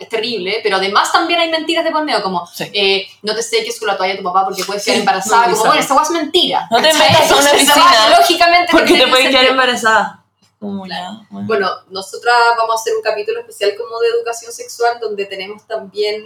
es 0.03 0.09
terrible, 0.09 0.59
pero 0.63 0.77
además 0.77 1.11
también 1.11 1.39
hay 1.39 1.49
mentiras 1.49 1.83
de 1.83 1.91
por 1.91 2.03
medio, 2.03 2.21
como 2.23 2.45
Sí. 2.47 2.65
eh, 2.73 3.07
no 3.21 3.35
te 3.35 3.41
seques 3.43 3.77
con 3.79 3.87
la 3.87 3.97
toalla 3.97 4.13
de 4.13 4.17
tu 4.19 4.23
papá 4.23 4.45
porque 4.45 4.63
puedes 4.63 4.83
quedar 4.83 4.95
Sí, 4.95 4.99
embarazada, 5.01 5.47
no, 5.47 5.53
como 5.53 5.65
bueno, 5.65 5.81
esa 5.81 6.01
es 6.01 6.09
mentira. 6.11 6.67
No 6.71 6.77
te 6.81 6.93
metas 6.93 7.31
a 7.31 7.35
una 7.35 7.49
Esa 7.51 7.57
piscina, 7.57 7.85
hueá, 8.07 8.19
lógicamente 8.19 8.71
Porque 8.71 8.93
te 8.97 9.07
puedes 9.07 9.29
quedar 9.29 9.45
embarazada. 9.45 10.23
Bueno. 10.59 11.27
Bueno, 11.29 11.69
nosotras 11.89 12.35
vamos 12.57 12.75
a 12.77 12.79
hacer 12.79 12.93
un 12.95 13.01
capítulo 13.01 13.39
especial 13.41 13.73
como 13.77 13.99
de 13.99 14.07
educación 14.09 14.51
sexual 14.53 14.97
donde 15.01 15.25
tenemos 15.25 15.67
también... 15.67 16.23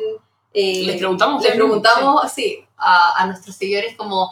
eh, 0.54 0.84
Les 0.86 0.98
preguntamos. 0.98 1.42
les 1.44 1.54
preguntamos 1.54 2.24
así 2.24 2.64
a, 2.78 3.22
a 3.22 3.26
nuestros 3.26 3.56
seguidores 3.56 3.96
como 3.96 4.32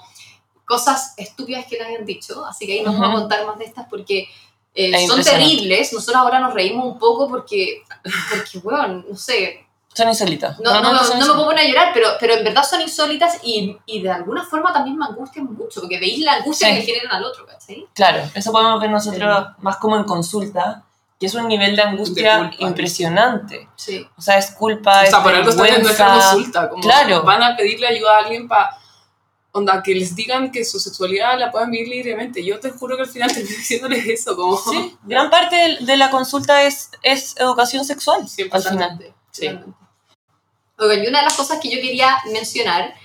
cosas 0.65 1.13
estúpidas 1.17 1.65
que 1.65 1.77
le 1.77 1.85
hayan 1.85 2.05
dicho, 2.05 2.43
así 2.45 2.65
que 2.65 2.73
ahí 2.73 2.81
nos 2.81 2.93
Ujú. 2.95 3.01
vamos 3.03 3.17
a 3.17 3.21
contar 3.21 3.45
más 3.45 3.57
de 3.59 3.65
estas 3.65 3.85
porque 3.87 4.27
eh, 4.75 4.91
Es 4.93 5.07
son 5.07 5.23
terribles. 5.23 5.91
Nosotros 5.93 6.15
ahora 6.17 6.39
nos 6.39 6.53
reímos 6.53 6.85
un 6.85 6.99
poco 6.99 7.27
porque, 7.29 7.81
porque 8.29 8.57
weón, 8.59 9.05
no 9.09 9.15
sé, 9.17 9.65
Son 9.93 10.09
insólitas. 10.09 10.59
no, 10.59 10.81
no, 10.81 11.03
son 11.03 11.17
no 11.19 11.35
me 11.35 11.43
poner 11.45 11.65
a 11.65 11.67
llorar, 11.69 11.91
pero, 11.93 12.09
pero 12.19 12.33
en 12.33 12.43
verdad 12.43 12.63
son 12.69 12.81
insólitas 12.81 13.39
y, 13.43 13.77
y 13.85 14.01
de 14.01 14.11
alguna 14.11 14.43
forma 14.43 14.73
también 14.73 14.97
me 14.97 15.05
angustian 15.05 15.45
mucho, 15.53 15.79
porque 15.81 15.99
veis 15.99 16.19
la 16.19 16.33
angustia 16.33 16.67
Sí. 16.67 16.73
que 16.73 16.79
le 16.81 16.85
generan 16.85 17.15
al 17.15 17.23
otro, 17.23 17.45
¿cachai? 17.45 17.85
Claro, 17.93 18.21
eso 18.33 18.51
podemos 18.51 18.79
ver 18.81 18.89
nosotros 18.89 19.47
más 19.59 19.77
como 19.77 19.95
en 19.95 20.03
consulta, 20.03 20.83
que 21.17 21.27
es 21.27 21.33
un 21.33 21.47
nivel 21.47 21.77
de 21.77 21.81
angustia 21.81 22.35
De 22.39 22.49
culpa. 22.49 22.63
impresionante. 22.65 23.69
Sí. 23.77 24.05
O 24.17 24.21
sea, 24.21 24.37
es 24.37 24.51
culpa, 24.51 24.99
O 24.99 25.03
es 25.03 25.09
sea, 25.11 25.23
por 25.23 25.33
algo 25.33 25.49
están 25.49 25.67
en 25.67 25.81
nuestra 25.83 26.07
consulta. 26.19 26.69
Como 26.69 26.81
Claro. 26.83 27.23
Van 27.23 27.41
a 27.41 27.55
pedirle 27.55 27.87
ayuda 27.87 28.17
a 28.17 28.19
alguien 28.19 28.47
para. 28.49 28.71
Onda, 29.57 29.81
que 29.81 29.95
les 29.95 30.13
digan 30.17 30.51
que 30.51 30.65
su 30.65 30.81
sexualidad 30.81 31.39
la 31.39 31.49
puedan 31.49 31.71
vivir 31.71 31.87
libremente. 31.87 32.43
Yo 32.43 32.59
te 32.59 32.71
juro 32.71 32.97
que 32.97 33.03
al 33.03 33.07
final 33.07 33.33
termino 33.33 33.55
diciéndoles 33.57 34.05
eso, 34.05 34.35
como. 34.35 34.57
Sí, 34.57 34.97
gran 35.03 35.29
parte 35.29 35.77
de, 35.79 35.95
la 35.95 36.09
consulta 36.09 36.63
es, 36.63 36.89
es 37.03 37.37
educación 37.37 37.85
sexual, 37.85 38.27
Siempre 38.27 38.57
al 38.57 38.63
final. 38.65 39.15
Sí. 39.31 39.47
Oigan, 40.77 41.03
y 41.05 41.07
una 41.07 41.19
de 41.19 41.23
las 41.23 41.37
cosas 41.37 41.59
que 41.61 41.69
yo 41.69 41.81
quería 41.81 42.17
mencionar, 42.33 42.95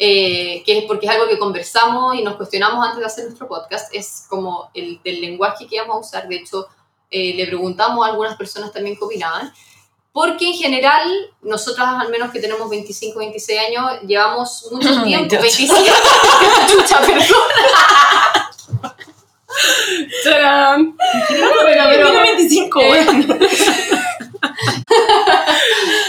eh, 0.00 0.62
que 0.64 0.78
es 0.78 0.84
porque 0.84 1.04
es 1.04 1.12
algo 1.12 1.28
que 1.28 1.38
conversamos 1.38 2.14
y 2.14 2.22
nos 2.22 2.36
cuestionamos 2.36 2.82
antes 2.82 3.00
de 3.00 3.04
hacer 3.04 3.24
nuestro 3.24 3.46
podcast, 3.46 3.94
es 3.94 4.24
como 4.30 4.70
el 4.72 5.02
del 5.02 5.20
lenguaje 5.20 5.66
que 5.66 5.76
íbamos 5.76 5.96
a 5.96 6.00
usar. 6.00 6.28
De 6.28 6.36
hecho, 6.36 6.68
eh, 7.10 7.34
le 7.34 7.46
preguntamos 7.48 8.02
a 8.02 8.12
algunas 8.12 8.34
personas 8.38 8.72
también 8.72 8.96
qué 8.96 9.04
opinaban. 9.04 9.52
Porque 10.12 10.46
en 10.48 10.54
general, 10.54 11.08
nosotras 11.42 11.86
al 12.00 12.08
menos 12.10 12.30
que 12.32 12.40
tenemos 12.40 12.68
25, 12.68 13.18
26 13.18 13.60
años, 13.60 14.00
llevamos 14.06 14.68
mucho 14.72 15.02
tiempo. 15.04 15.36
28. 15.40 15.42
25. 15.42 15.76
Chucha, 16.68 17.00
perdón. 17.00 17.24
¡Tarán! 20.24 20.96
Pero, 21.66 22.12
25, 22.22 22.80
Eh. 22.80 23.06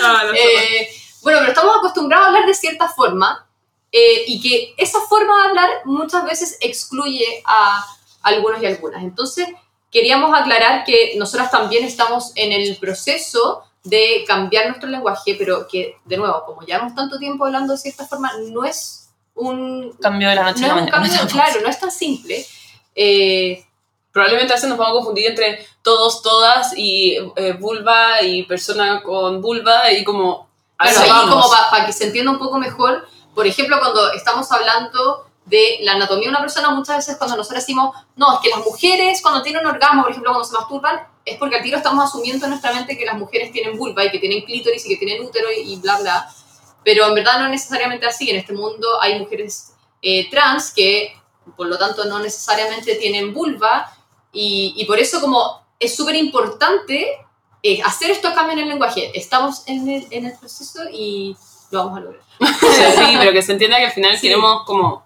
Ah, 0.02 0.24
no. 0.26 0.34
Eh, 0.34 0.90
bueno, 1.22 1.40
pero 1.40 1.52
estamos 1.52 1.76
acostumbrados 1.78 2.26
a 2.26 2.30
hablar 2.30 2.46
de 2.46 2.54
cierta 2.54 2.88
forma 2.88 3.46
eh, 3.92 4.24
y 4.28 4.40
que 4.42 4.74
esa 4.78 5.00
forma 5.02 5.36
de 5.42 5.50
hablar 5.50 5.70
muchas 5.86 6.24
veces 6.26 6.58
excluye 6.62 7.44
a 7.46 7.86
algunos 8.22 8.62
y 8.62 8.66
algunas. 8.66 9.04
Entonces, 9.04 9.48
queríamos 9.92 10.38
aclarar 10.38 10.84
que 10.86 11.14
nosotras 11.18 11.52
también 11.52 11.84
estamos 11.84 12.32
en 12.36 12.52
el 12.52 12.78
proceso 12.78 13.64
de 13.84 14.24
cambiar 14.28 14.68
nuestro 14.68 14.89
lenguaje, 14.89 15.36
pero 15.38 15.68
que, 15.68 15.96
de 16.06 16.18
nuevo, 16.18 16.44
como 16.46 16.62
llevamos 16.62 16.96
tanto 16.96 17.18
tiempo 17.18 17.46
hablando 17.46 17.74
de 17.74 17.80
cierta 17.80 18.06
forma, 18.06 18.32
no 18.52 18.65
es 18.65 19.10
un... 19.36 19.94
Cambio 20.02 20.30
de 20.30 20.36
la 20.36 20.44
noche 20.44 20.62
No 20.62 20.68
es 20.68 20.72
un 20.74 20.80
mañana. 20.80 20.92
cambio, 20.92 21.28
claro, 21.28 21.62
no 21.62 21.70
es 21.70 21.80
tan 21.80 21.92
simple. 21.92 22.46
Eh, 22.96 23.65
Probablemente 24.12 24.54
a 24.54 24.56
veces 24.56 24.70
nos 24.70 24.78
vamos 24.78 24.94
a 24.94 24.98
confundir 24.98 25.28
entre 25.28 25.65
todos, 25.84 26.24
todas 26.24 26.76
y 26.76 27.15
eh, 27.36 27.54
vulva 27.54 28.22
y 28.24 28.44
persona 28.44 29.04
con 29.04 29.42
vulva 29.42 29.92
y 29.92 30.04
como. 30.04 30.50
Claro, 30.78 31.30
como 31.30 31.50
para 31.72 31.86
que 31.86 31.94
se 31.94 32.06
entienda 32.06 32.32
un 32.32 32.39
poco 32.39 32.58
mejor, 32.58 33.08
por 33.36 33.46
ejemplo, 33.46 33.78
cuando 33.80 34.12
estamos 34.13 34.50
hablando 34.52 35.28
de 35.46 35.80
la 35.82 35.94
anatomía 35.94 36.26
de 36.26 36.30
una 36.30 36.39
persona, 36.39 36.72
muchas 36.72 36.98
veces 36.98 37.18
cuando 37.18 37.36
nosotros 37.36 37.62
decimos, 37.62 37.96
no, 38.15 38.34
es 38.36 38.39
que 38.39 38.50
las 38.50 38.60
mujeres 38.60 39.22
cuando 39.22 39.42
tienen 39.42 39.65
un 39.65 39.74
orgasmo, 39.74 40.04
por 40.04 40.12
ejemplo, 40.12 40.32
cuando 40.32 40.48
se 40.48 40.54
masturban, 40.54 41.08
es 41.32 41.38
porque 41.38 41.58
al 41.58 41.63
tiro 41.63 41.78
estamos 41.78 42.04
asumiendo 42.06 42.46
en 42.46 42.52
nuestra 42.52 42.74
mente 42.74 42.98
que 42.98 43.06
las 43.06 43.18
mujeres 43.18 43.52
tienen 43.52 43.78
vulva 43.78 44.06
y 44.06 44.12
que 44.12 44.20
tienen 44.20 44.44
clítoris 44.44 44.86
y 44.86 44.89
que 44.89 44.98
tienen 44.98 45.24
útero 45.24 45.48
y, 45.52 45.74
y 45.74 45.76
bla, 45.78 45.98
bla. 46.00 46.30
Pero 46.84 47.08
en 47.08 47.13
verdad 47.15 47.39
no 47.39 47.46
es 47.46 47.52
necesariamente 47.52 48.06
así. 48.06 48.30
En 48.30 48.38
este 48.38 48.54
mundo 48.54 48.88
hay 49.02 49.20
mujeres 49.20 49.74
eh, 50.02 50.30
trans 50.30 50.74
que, 50.74 51.13
por 51.58 51.68
lo 51.68 51.78
tanto, 51.78 52.06
no 52.06 52.20
necesariamente 52.20 52.96
tienen 52.96 53.34
vulva 53.34 53.92
y, 54.32 54.74
y 54.78 54.86
por 54.86 55.00
eso 55.00 55.20
como 55.22 55.62
es 55.80 55.96
súper 55.96 56.15
importante 56.15 57.08
eh, 57.63 57.82
hacer 57.84 58.12
estos 58.12 58.34
cambios 58.34 58.58
en 58.58 58.63
el 58.63 58.70
lenguaje. 58.70 59.12
Estamos 59.13 59.63
en 59.68 59.88
el, 59.89 60.08
en 60.12 60.26
el 60.28 60.38
proceso 60.38 60.82
y 60.92 61.36
lo 61.72 61.86
vamos 61.86 61.98
a 61.98 62.02
lograr. 62.02 62.22
Sí, 62.60 63.15
pero 63.20 63.32
que 63.34 63.42
se 63.42 63.52
entienda 63.52 63.78
que 63.78 63.86
al 63.86 63.92
final 63.92 64.15
Sí. 64.15 64.22
queremos 64.28 64.63
como 64.65 65.04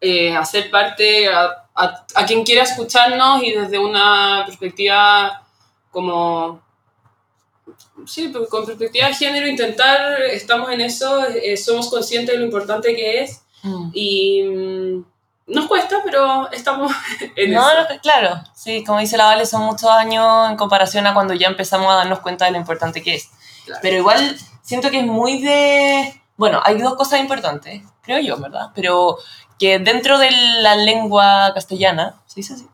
eh, 0.00 0.34
hacer 0.34 0.70
parte 0.70 1.28
a, 1.28 1.59
a- 1.84 2.04
a 2.14 2.26
quien 2.26 2.44
quiera 2.44 2.62
escucharnos 2.62 3.42
y 3.42 3.52
desde 3.52 3.78
una 3.78 4.42
perspectiva 4.46 5.42
como... 5.90 6.60
Sí, 8.06 8.30
pero 8.32 8.48
con 8.48 8.66
perspectiva 8.66 9.06
de 9.08 9.14
género 9.14 9.46
intentar, 9.46 10.20
estamos 10.22 10.70
en 10.70 10.80
eso, 10.80 11.24
eh, 11.26 11.56
somos 11.56 11.88
conscientes 11.90 12.34
de 12.34 12.38
lo 12.38 12.44
importante 12.46 12.94
que 12.94 13.22
es 13.22 13.42
Mm. 13.62 13.90
y 13.92 14.42
mm, 14.42 15.04
nos 15.48 15.66
cuesta, 15.66 15.98
pero 16.02 16.50
estamos 16.50 16.90
en 17.36 17.52
No, 17.52 17.70
eso. 17.70 17.82
no, 17.92 18.00
claro, 18.00 18.40
sí, 18.54 18.82
como 18.84 19.00
dice 19.00 19.18
la 19.18 19.26
Vale, 19.26 19.44
son 19.44 19.62
muchos 19.62 19.90
años 19.90 20.48
en 20.50 20.56
comparación 20.56 21.06
a 21.06 21.12
cuando 21.12 21.34
ya 21.34 21.48
empezamos 21.48 21.92
a 21.92 21.96
darnos 21.96 22.20
cuenta 22.20 22.46
de 22.46 22.52
lo 22.52 22.56
importante 22.56 23.02
que 23.02 23.16
es. 23.16 23.28
Claro. 23.66 23.80
Pero 23.82 23.96
igual 23.98 24.34
siento 24.62 24.90
que 24.90 25.00
es 25.00 25.06
muy 25.06 25.42
de... 25.42 26.18
Bueno, 26.38 26.62
hay 26.64 26.80
dos 26.80 26.94
cosas 26.94 27.20
importantes, 27.20 27.82
creo 28.02 28.18
yo, 28.20 28.38
¿verdad? 28.38 28.70
Pero 28.74 29.18
que 29.60 29.78
dentro 29.78 30.18
de 30.18 30.30
la 30.62 30.74
lengua 30.74 31.52
castellana, 31.54 32.16
¿se 32.26 32.40
dice 32.40 32.54
así? 32.54 32.66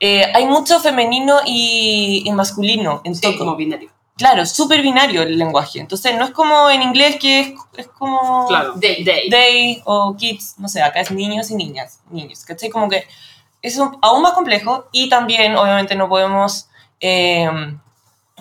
Eh, 0.00 0.24
hay 0.32 0.46
mucho 0.46 0.78
femenino 0.80 1.40
y, 1.44 2.22
y 2.24 2.30
masculino 2.32 3.00
en 3.04 3.14
Sí, 3.16 3.20
todo. 3.20 3.36
Como 3.38 3.56
binario. 3.56 3.90
Claro, 4.16 4.46
súper 4.46 4.80
binario 4.82 5.22
el 5.22 5.36
lenguaje. 5.36 5.78
Entonces 5.80 6.16
no 6.16 6.24
es 6.24 6.30
como 6.30 6.70
en 6.70 6.82
inglés 6.82 7.16
que 7.20 7.40
es, 7.40 7.52
es 7.76 7.86
como... 7.88 8.46
Claro. 8.48 8.74
They. 8.80 9.04
they 9.30 9.82
o 9.84 10.16
kids, 10.16 10.54
no 10.58 10.68
sé, 10.68 10.80
acá 10.82 11.00
es 11.00 11.10
niños 11.10 11.50
y 11.50 11.54
niñas, 11.56 12.00
niños, 12.10 12.44
¿cachai? 12.44 12.68
Como 12.70 12.88
que 12.88 13.04
es 13.62 13.76
un- 13.76 13.96
aún 14.02 14.22
más 14.22 14.32
complejo 14.32 14.86
y 14.92 15.08
también 15.08 15.56
obviamente 15.56 15.94
no 15.96 16.08
podemos 16.08 16.68
eh, 17.00 17.48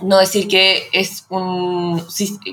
no 0.01 0.17
decir 0.19 0.47
que 0.47 0.87
es 0.93 1.25
un, 1.29 2.03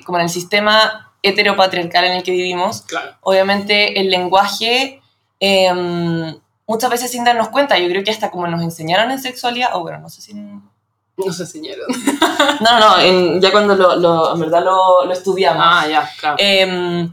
como 0.04 0.18
en 0.18 0.24
el 0.24 0.30
sistema 0.30 1.12
heteropatriarcal 1.22 2.04
en 2.06 2.12
el 2.12 2.22
que 2.22 2.30
vivimos, 2.32 2.82
Claro. 2.82 3.16
obviamente 3.22 4.00
el 4.00 4.10
lenguaje 4.10 5.00
eh, 5.40 6.36
muchas 6.66 6.90
veces 6.90 7.10
sin 7.10 7.24
darnos 7.24 7.48
cuenta, 7.48 7.78
yo 7.78 7.88
creo 7.88 8.02
que 8.04 8.10
hasta 8.10 8.30
como 8.30 8.46
nos 8.46 8.62
enseñaron 8.62 9.10
en 9.10 9.20
sexualidad, 9.20 9.70
o 9.74 9.80
bueno, 9.80 9.98
no 9.98 10.08
sé 10.08 10.22
si... 10.22 10.34
Nos 11.16 11.38
enseñaron. 11.40 11.86
No, 12.60 12.78
no, 12.80 12.98
en- 13.00 13.40
ya 13.40 13.50
cuando 13.52 13.74
lo, 13.74 13.96
lo- 13.96 14.34
en 14.34 14.40
verdad 14.40 14.62
lo, 14.64 15.04
lo 15.04 15.12
estudiamos. 15.12 15.62
Ah, 15.66 15.86
ya, 15.88 16.10
claro. 16.20 16.36
eh, 16.38 17.08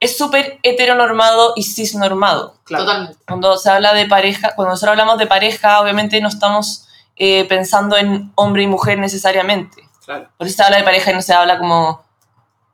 es 0.00 0.16
súper 0.18 0.58
heteronormado 0.62 1.52
y 1.56 1.62
cisnormado. 1.62 2.56
claro. 2.64 2.84
Totalmente. 2.84 3.18
Cuando 3.26 3.56
se 3.56 3.70
habla 3.70 3.94
de 3.94 4.06
pareja, 4.06 4.54
cuando 4.56 4.72
nosotros 4.72 4.92
hablamos 4.92 5.18
de 5.18 5.26
pareja, 5.26 5.80
obviamente 5.80 6.20
no 6.20 6.28
estamos 6.28 6.86
eh, 7.16 7.44
pensando 7.48 7.96
en 7.96 8.32
hombre 8.34 8.62
y 8.64 8.66
mujer 8.66 8.98
necesariamente. 8.98 9.88
claro. 10.04 10.28
Por 10.36 10.46
eso 10.46 10.56
se 10.56 10.62
habla 10.64 10.78
de 10.78 10.84
pareja 10.84 11.10
y 11.12 11.14
no 11.14 11.22
se 11.22 11.32
habla 11.34 11.58
como 11.58 12.02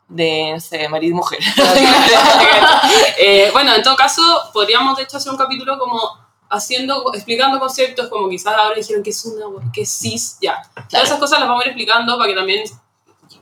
de, 0.09 0.53
no 0.55 0.61
sé, 0.61 0.89
marido 0.89 1.13
y 1.13 1.15
mujer. 1.15 1.39
Eh, 3.21 3.51
bueno, 3.53 3.75
en 3.75 3.83
todo 3.83 3.97
caso, 3.97 4.23
podríamos 4.53 4.97
de 4.97 5.03
hecho 5.03 5.17
hacer 5.17 5.31
un 5.33 5.37
capítulo 5.39 5.77
como 5.79 6.01
haciendo, 6.49 7.13
explicando 7.13 7.59
conceptos 7.59 8.09
como 8.09 8.29
quizás 8.29 8.55
ahora 8.55 8.77
dijeron 8.77 9.03
que 9.03 9.11
es 9.11 9.25
una, 9.25 9.45
que 9.73 9.83
es 9.83 9.91
cis, 9.91 10.39
ya. 10.41 10.63
Todas 10.89 11.07
esas 11.07 11.19
cosas 11.19 11.41
las 11.41 11.49
vamos 11.49 11.65
a 11.65 11.67
ir 11.67 11.73
explicando 11.73 12.17
para 12.17 12.29
que 12.29 12.35
también... 12.37 12.65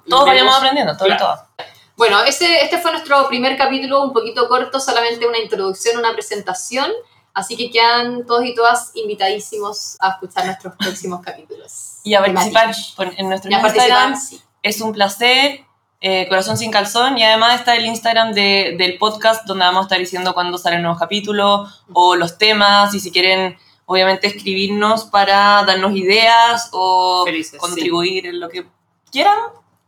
Todos 0.09 0.25
vayamos 0.25 0.57
aprendiendo, 0.57 0.97
todo 0.97 1.09
y 1.09 1.11
Claro. 1.13 1.27
todo. 1.27 1.67
Bueno, 1.97 2.23
este, 2.25 2.65
este 2.65 2.79
fue 2.79 2.91
nuestro 2.93 3.29
primer 3.29 3.57
capítulo, 3.57 4.03
un 4.03 4.13
poquito 4.13 4.49
corto, 4.49 4.81
solamente 4.81 5.27
una 5.27 5.39
introducción, 5.39 5.99
una 5.99 6.13
presentación. 6.13 6.91
Así 7.35 7.55
que 7.57 7.71
quedan 7.71 8.25
todos 8.25 8.45
y 8.47 8.55
todas 8.55 8.93
invitadísimos 8.95 9.97
a 10.01 10.13
escuchar 10.13 10.47
nuestros 10.47 10.75
próximos 10.77 11.21
capítulos. 11.23 11.99
Y 12.03 12.15
a 12.15 12.21
participar 12.21 12.75
en 13.17 13.29
nuestro 13.29 13.51
Instagram. 13.51 14.19
sí. 14.19 14.41
Es 14.63 14.81
un 14.81 14.93
placer. 14.93 15.66
Eh, 16.01 16.27
Corazón 16.29 16.57
sin 16.59 16.71
calzón 16.71 17.17
y 17.19 17.25
además 17.25 17.59
está 17.61 17.75
el 17.77 17.87
Instagram 17.87 18.33
de- 18.33 18.75
del 18.79 18.99
podcast 18.99 19.47
donde 19.47 19.65
vamos 19.65 19.81
a 19.81 19.83
estar 19.85 19.99
diciendo 19.99 20.35
cuándo 20.35 20.59
salen 20.59 20.83
nuevos 20.83 20.99
capítulos 21.01 21.85
o 21.93 22.17
los 22.17 22.39
temas 22.39 22.95
y 22.95 23.01
si 23.01 23.11
quieren 23.11 23.57
obviamente 23.87 24.27
escribirnos 24.27 25.05
para 25.05 25.63
darnos 25.65 25.93
ideas 25.97 26.69
o 26.73 27.25
Felices, 27.25 27.59
contribuir 27.61 28.27
en 28.27 28.41
lo 28.41 28.49
que 28.49 28.67
quieran. 29.11 29.39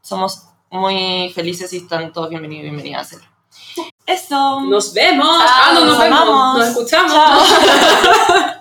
Somos 0.01 0.45
muy 0.71 1.31
felices 1.35 1.73
y 1.73 1.79
están 1.79 2.13
todos 2.13 2.31
bienvenidos 2.31 2.61
y 2.61 2.71
bienvenidas 2.71 2.99
a 2.99 3.03
hacerlo. 3.03 3.27
Eso. 4.07 4.61
Nos 4.63 4.95
vemos. 4.95 5.27
Chao, 5.39 5.49
ah, 5.49 5.71
no, 5.75 5.81
nos 5.81 5.89
nos 5.89 5.99
vemos. 5.99 6.59
Nos 6.59 6.69
escuchamos. 6.69 7.13
Chao. 7.13 7.41